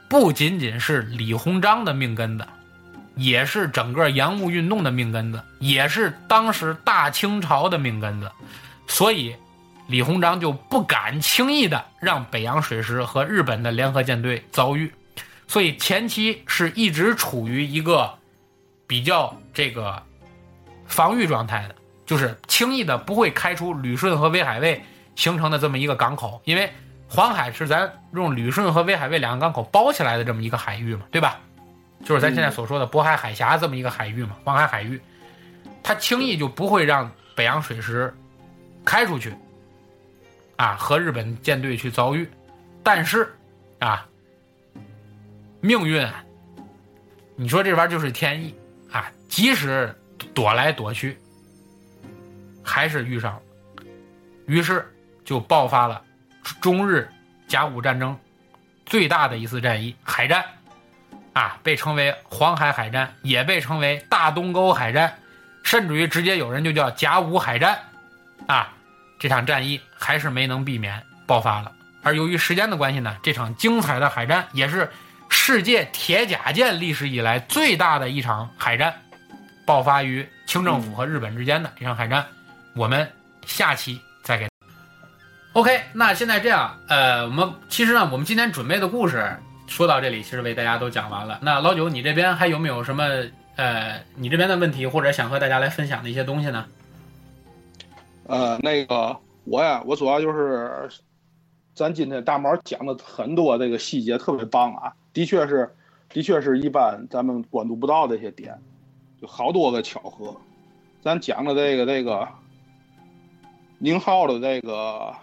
[0.10, 2.46] 不仅仅是李鸿章的命根子，
[3.16, 8.30] 也是整个洋务运动的命根子，也是当时大清朝的命根子。
[8.88, 9.36] 所以
[9.88, 14.92] 李鸿章就不敢轻易的让北洋水师和日本的联合舰队遭遇，
[15.48, 18.18] 所以前期是一直处于一个
[18.88, 20.02] 比较这个
[20.86, 21.76] 防御状态的。
[22.06, 24.82] 就是轻易的不会开出旅顺和威海卫
[25.18, 26.72] 形成的这么一个港口，因为
[27.10, 31.38] 黄海是咱用旅顺和威海卫两个港口包起来的这么一个海域嘛，对吧？
[32.06, 35.02] 就是咱现在所说的渤海海峡这么一个海域嘛，黄海海域，
[35.84, 38.16] 它轻易就不会让北洋水师
[38.88, 39.36] 开出去，
[40.56, 42.26] 啊，和日本舰队去遭遇。
[42.82, 43.36] 但是，
[43.80, 44.08] 啊，
[45.60, 46.08] 命运，
[47.36, 48.56] 你说这玩意儿就是天意
[48.90, 49.94] 啊，即使
[50.34, 51.18] 躲来躲去。
[52.64, 53.42] 还是遇上了，
[54.46, 54.86] 于是
[55.26, 56.02] 就爆发了
[56.62, 57.10] 中日
[57.48, 58.18] 甲午战争
[58.86, 60.46] 最大的一次战役——海战，
[61.34, 65.18] 啊，被称为黄海海战，也被称为大东沟海战，
[65.64, 67.80] 甚至于直接有人就叫甲午海战，
[68.48, 68.74] 啊，
[69.20, 71.72] 这场战役还是没能避免爆发了。
[72.04, 74.90] 而由于时间的关系呢，这场精彩的海战也是
[75.30, 78.94] 世界铁甲舰历史以来最大的一场海战，
[79.66, 82.26] 爆发于清政府和日本之间的这场海战。
[82.74, 83.12] 我们
[83.46, 84.48] 下期再给。
[85.54, 89.36] OK，那现在这样，呃，我们其实呢，我们今天准备的故事
[89.68, 91.40] 说到这里，其实为大家都讲完了。
[91.42, 93.04] 那老九，你这边还有没有什么
[93.56, 96.66] 呃，你这边的问题或者想和大家来分享的一些东西呢？
[98.28, 100.90] 呃，那个我呀，我主要就是，
[101.74, 105.74] 咱今天大毛讲的很多这个细节特别棒啊，的确是，
[106.10, 108.60] 的确是一般咱们关注不到的一些点，
[109.22, 110.36] 就好多个巧合，
[111.02, 112.28] 咱讲的这个这个。
[113.80, 115.14] 宁浩的这个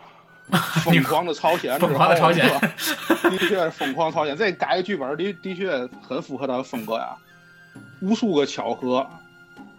[0.84, 2.48] 疯狂的朝鲜，疯狂的朝鲜，
[3.24, 4.36] 的确疯狂朝鲜。
[4.36, 7.16] 这改剧本的的确很符合他的风格呀，
[8.00, 9.04] 无数个巧合。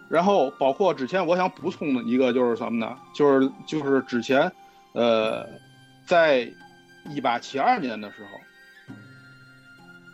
[0.08, 2.96] 然后包括之前我想补充的一个就是什么呢？
[3.14, 4.50] 就是就是之前，
[4.92, 5.46] 呃，
[6.06, 6.48] 在
[7.10, 8.94] 一八七二年的时候，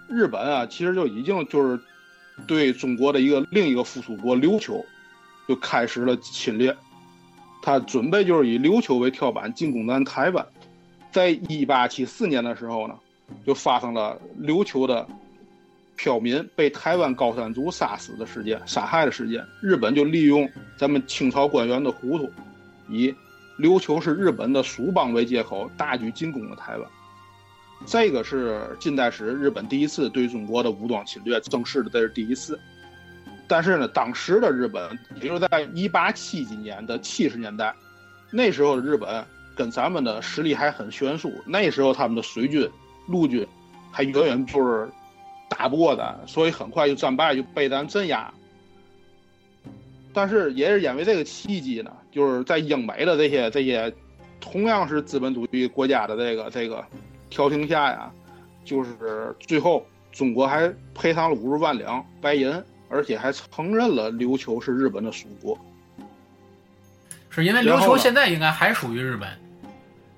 [0.08, 1.78] 日本啊其实就已经就是
[2.46, 4.84] 对中国的一个另一个附属国琉球
[5.46, 6.74] 就开始了侵略。
[7.62, 10.44] 他准备就是以琉球为跳板进攻咱台湾。
[11.12, 12.98] 在一八七四年的时候呢，
[13.46, 15.06] 就发生了琉球的
[16.02, 19.46] 漂民被台湾高山族杀死的事件、杀害的事件。
[19.60, 22.28] 日本就利用咱们清朝官员的糊涂，
[22.88, 23.14] 以
[23.56, 26.90] 琉球是日本的属邦为借口，大举进攻了台湾。
[27.86, 32.58] 这个是近代史日本第一次对中国的武装侵略，正式的这是第一次。
[33.46, 37.72] 但是呢，当时的日本，也就是在一八七几年的七十年代，
[38.32, 39.24] 那时候的日本
[39.54, 41.32] 跟咱们的实力还很悬殊。
[41.46, 42.68] 那时候他们的水军、
[43.06, 43.46] 陆军
[43.92, 44.90] 还远远不是
[45.54, 48.32] 打不过咱，所以很快就战败，就被咱镇压。
[50.12, 53.92] 但是也是因为这个契机呢，就是在英美的这些这些
[54.40, 56.84] 同样是资本主义国家的这个这个
[57.30, 58.10] 调停下呀，
[58.64, 62.62] 就是最后中国还赔偿了五十万两白银。
[62.94, 65.58] 而且还承认了琉球是日本的属国，
[67.30, 69.26] 是因为琉球现在应该还属于日本。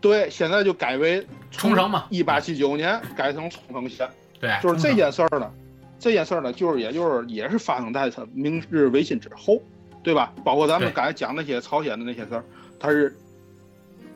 [0.00, 2.06] 对，现在就改为冲绳嘛。
[2.10, 4.10] 一八七九年改成冲绳县。
[4.44, 5.50] 对，就是这件事儿呢，
[5.98, 9.62] 这件事儿呢，就是也就是也是发生在他明治维新之后，
[10.02, 10.34] 对吧？
[10.44, 12.44] 包括咱们刚才讲那些朝鲜的那些事儿，
[12.78, 13.16] 他是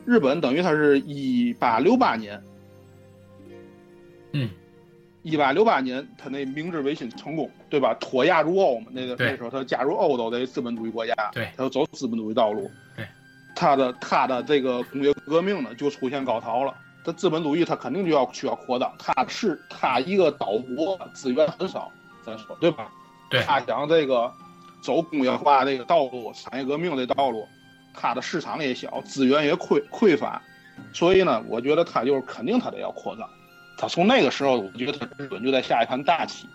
[0.05, 2.39] 日本等于他是一八六八年，
[4.33, 4.49] 嗯。
[5.21, 7.93] 一八六八年，他那明治维新成功，对吧？
[7.99, 12.71] 脱亚入欧嘛，那个那时候他加入欧洲的资本主义国家，对，他就走资本主义道路。
[12.95, 13.05] 对，
[13.53, 16.73] 他的他的这个工业革命呢，就出现高潮了。
[17.03, 21.91] 他资本主义他肯定就要需要扩张，他是他一个岛国，资源很少，
[22.25, 22.91] 咱说对吧？
[23.29, 24.31] 对，他想这个
[24.81, 27.47] 走工业化这个道路，产业革命的道路，
[27.93, 30.41] 他的市场也小，资源也匮匮乏，
[30.93, 33.27] 所以呢，我觉得他就是肯定他得要扩张。
[33.77, 36.47] 他从那个时候，我觉得他日本就在下一盘大棋。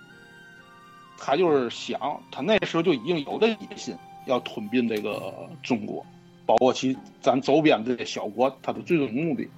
[1.17, 3.97] 他就是想，他那时候就已经有这野心，
[4.27, 6.05] 要吞并这个中国，
[6.45, 9.49] 包括其咱周边这些小国，他的最终目的，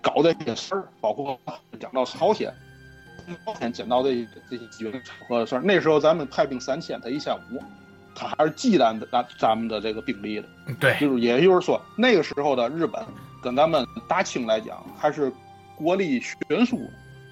[0.00, 1.38] 搞这些事儿，包括
[1.78, 2.52] 讲到朝鲜，
[3.44, 5.62] 朝鲜捡到这这些机缘巧合的事儿。
[5.62, 7.62] 那时候咱们派兵三千，他一千五，
[8.14, 10.48] 他还是忌惮咱咱们的这个兵力的。
[10.78, 13.04] 对，就是也就是说，那个时候的日本
[13.42, 15.32] 跟咱们大清来讲，还是。
[15.82, 16.78] 国力悬殊，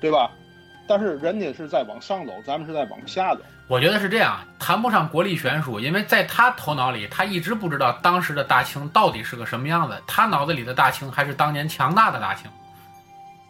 [0.01, 0.31] 对吧？
[0.89, 3.43] 但是人家是在往上走，咱们是在往下走。
[3.67, 9.95] 我觉得是这样，谈不上国力悬殊，因为在他头脑里，他一直不知道当时的大清到底是个什么样子。
[10.07, 12.51] 他脑子里的大清还是当年强大的大清。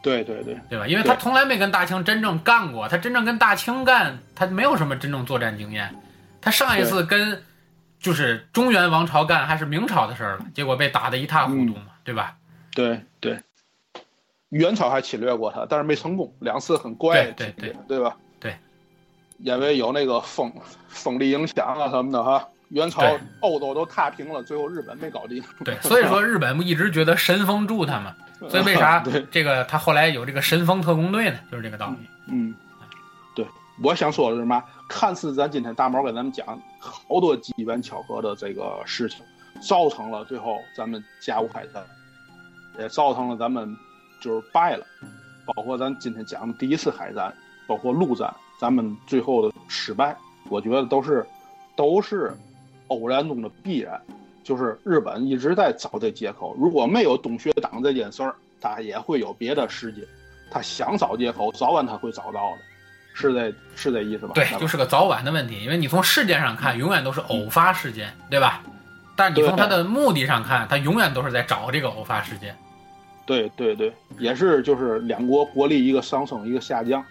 [0.02, 0.86] 对对对，对吧？
[0.88, 5.94] 因为他从来没跟大清真正干过，他真正跟大清干，他没有什么真正作战经验。
[6.40, 7.40] 他上一次跟
[8.00, 12.34] 就是中原王朝干，还是明朝的事儿了，结果被打得一塌糊涂嘛，对吧？
[12.74, 13.38] 对对。
[14.50, 18.16] 元朝还侵略过他，但是没成功，两次很怪，对对对吧？
[18.40, 18.56] 对，
[19.38, 20.52] 因为有那个风
[20.88, 22.46] 风力影响啊什么的哈。
[22.68, 23.02] 元朝
[23.40, 25.42] 欧洲都踏平了，最后日本没搞定。
[25.64, 28.14] 对，所以说日本不一直觉得神风助他嘛？
[28.50, 31.38] 所以为啥 这个他后来有这个神风特工队呢？
[31.50, 32.06] 就是这个道理。
[32.30, 32.54] 嗯，
[33.34, 33.46] 对，
[33.82, 34.62] 我想说的是什么？
[34.86, 36.46] 看似咱今天大毛给咱们讲
[36.78, 39.24] 好多机缘巧合的这个事情，
[39.62, 41.82] 造成了最后咱们甲午海战，
[42.78, 43.74] 也造成了咱们。
[44.20, 44.86] 就是败了，
[45.44, 47.32] 包括咱今天讲的第一次海战，
[47.66, 50.16] 包括陆战，咱们最后的失败，
[50.48, 51.26] 我觉得都是
[51.76, 52.36] 都是
[52.88, 54.00] 偶然中的必然。
[54.44, 60.02] 就是日本一直在找这借口，如果没有东学党这件事儿，他也会有别的事情。
[60.50, 62.58] 他想找借口，早晚他会找到的，
[63.12, 64.32] 是这是这意思吧？
[64.34, 65.62] 对，就是个早晚的问题。
[65.62, 68.62] 因为你从事件上看，永远都是偶发事件，对吧？
[69.14, 72.56] 但是你从他的目的上看，他永远都是在找这个偶发事件。
[73.28, 77.04] 对对对，也是就是两国国力一个上升一个下降，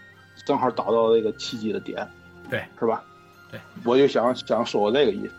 [0.47, 2.05] 正好找到这个契机的点，
[2.49, 3.03] 对，是吧？
[3.51, 5.33] 对，我就想想说这个意思，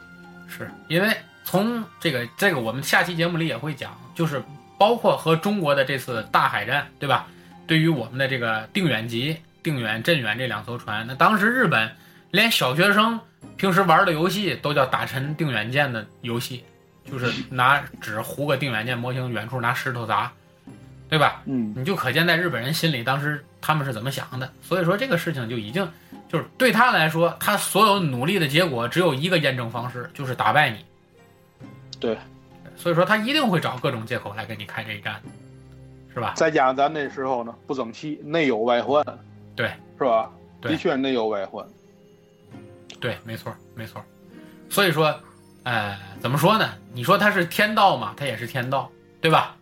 [0.47, 4.41] 是因为从这个这个我们下期节目里也会讲，就是
[4.79, 7.27] 包括和中国的这次大海战，对吧？
[7.67, 11.91] 对于我们的这个定远级、定远、镇远这两艘船，那当时日本
[12.31, 13.19] 连小学生
[13.57, 16.63] 平时玩的游戏都叫打沉定远舰的游戏，
[17.11, 20.33] 就是拿纸糊个定远舰模型，远处拿石头砸。
[21.09, 21.43] 对吧？
[21.47, 24.51] 嗯，你就可见在日本人心里，当时他们是怎么想的。
[24.63, 25.91] 所以说这个事情就已经，
[26.29, 30.85] 就是对他来说，他所有努力的结果只有一个验证方式，就是打败你。
[31.99, 32.19] 对，
[32.77, 35.21] 所以说他一定会找各种借口来跟你开这一战，
[36.13, 36.35] 是吧？
[36.37, 39.03] 再加上咱那时候呢不争气，内忧外患，
[39.57, 40.31] 对，是吧？
[40.61, 41.67] 的确内忧外患。
[43.01, 44.05] 对，没错，没错。
[44.69, 45.19] 所以说，
[45.63, 46.69] 呃，怎么说呢？
[46.93, 48.91] 你说他是天道嘛，他也是天道，
[49.21, 49.57] 对吧？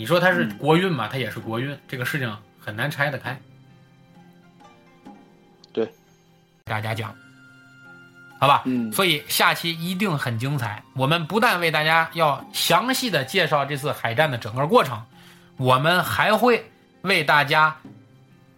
[0.00, 1.08] 你说它是国运嘛？
[1.08, 3.38] 它也是国运，这个事情很难拆得开。
[5.74, 5.86] 对，
[6.64, 7.14] 大家讲，
[8.38, 8.62] 好吧？
[8.64, 10.82] 嗯所以下期一定很精彩。
[10.94, 15.04] 我们不但为大家要详细的介绍这次海战的整个过程，
[15.58, 16.64] 我们还会
[17.02, 17.76] 为大家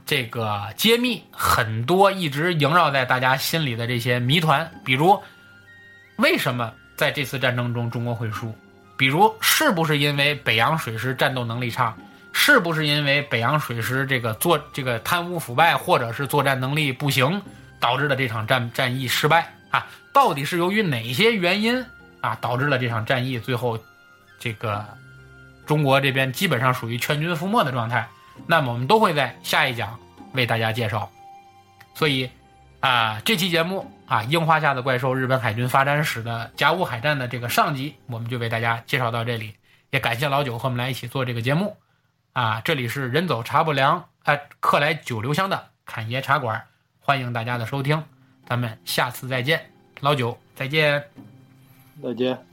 [0.06, 5.20] 这个揭秘很多一直萦绕在大家心里的这些谜团，比如
[6.19, 8.55] 为什么在这次战争中中国会输，
[8.97, 11.94] 比如是不是因为北洋水师战斗能力差，
[12.32, 17.43] 是不是因为北洋水师这个作这个贪污腐败或者是作战能力不行
[17.81, 19.86] 导致的这场战战役失败啊？
[20.12, 21.85] 到底是由于哪些原因
[22.20, 23.78] 啊导致了这场战役最后
[24.39, 24.86] 这个
[25.66, 28.09] 中国这边基本上属于全军覆没的状态？
[28.47, 29.98] 那么我们都会在下一讲
[30.32, 31.10] 为大家介绍。
[31.94, 32.28] 所以
[32.81, 39.55] 啊，这期节目啊，《樱花下的怪兽：日本海军发展史》的甲午海战的这个上集，我们就为大家介绍到这里。
[39.89, 41.78] 也感谢老九和我们来一起做这个节目
[42.34, 42.60] 啊！
[42.62, 46.62] 这里是人走茶不凉，哎、客来酒留香的侃爷茶馆，
[47.01, 48.05] 欢迎大家的收听，
[48.44, 49.70] 咱们下次再见，
[50.01, 51.02] 老九再见。
[52.02, 52.51] 再见。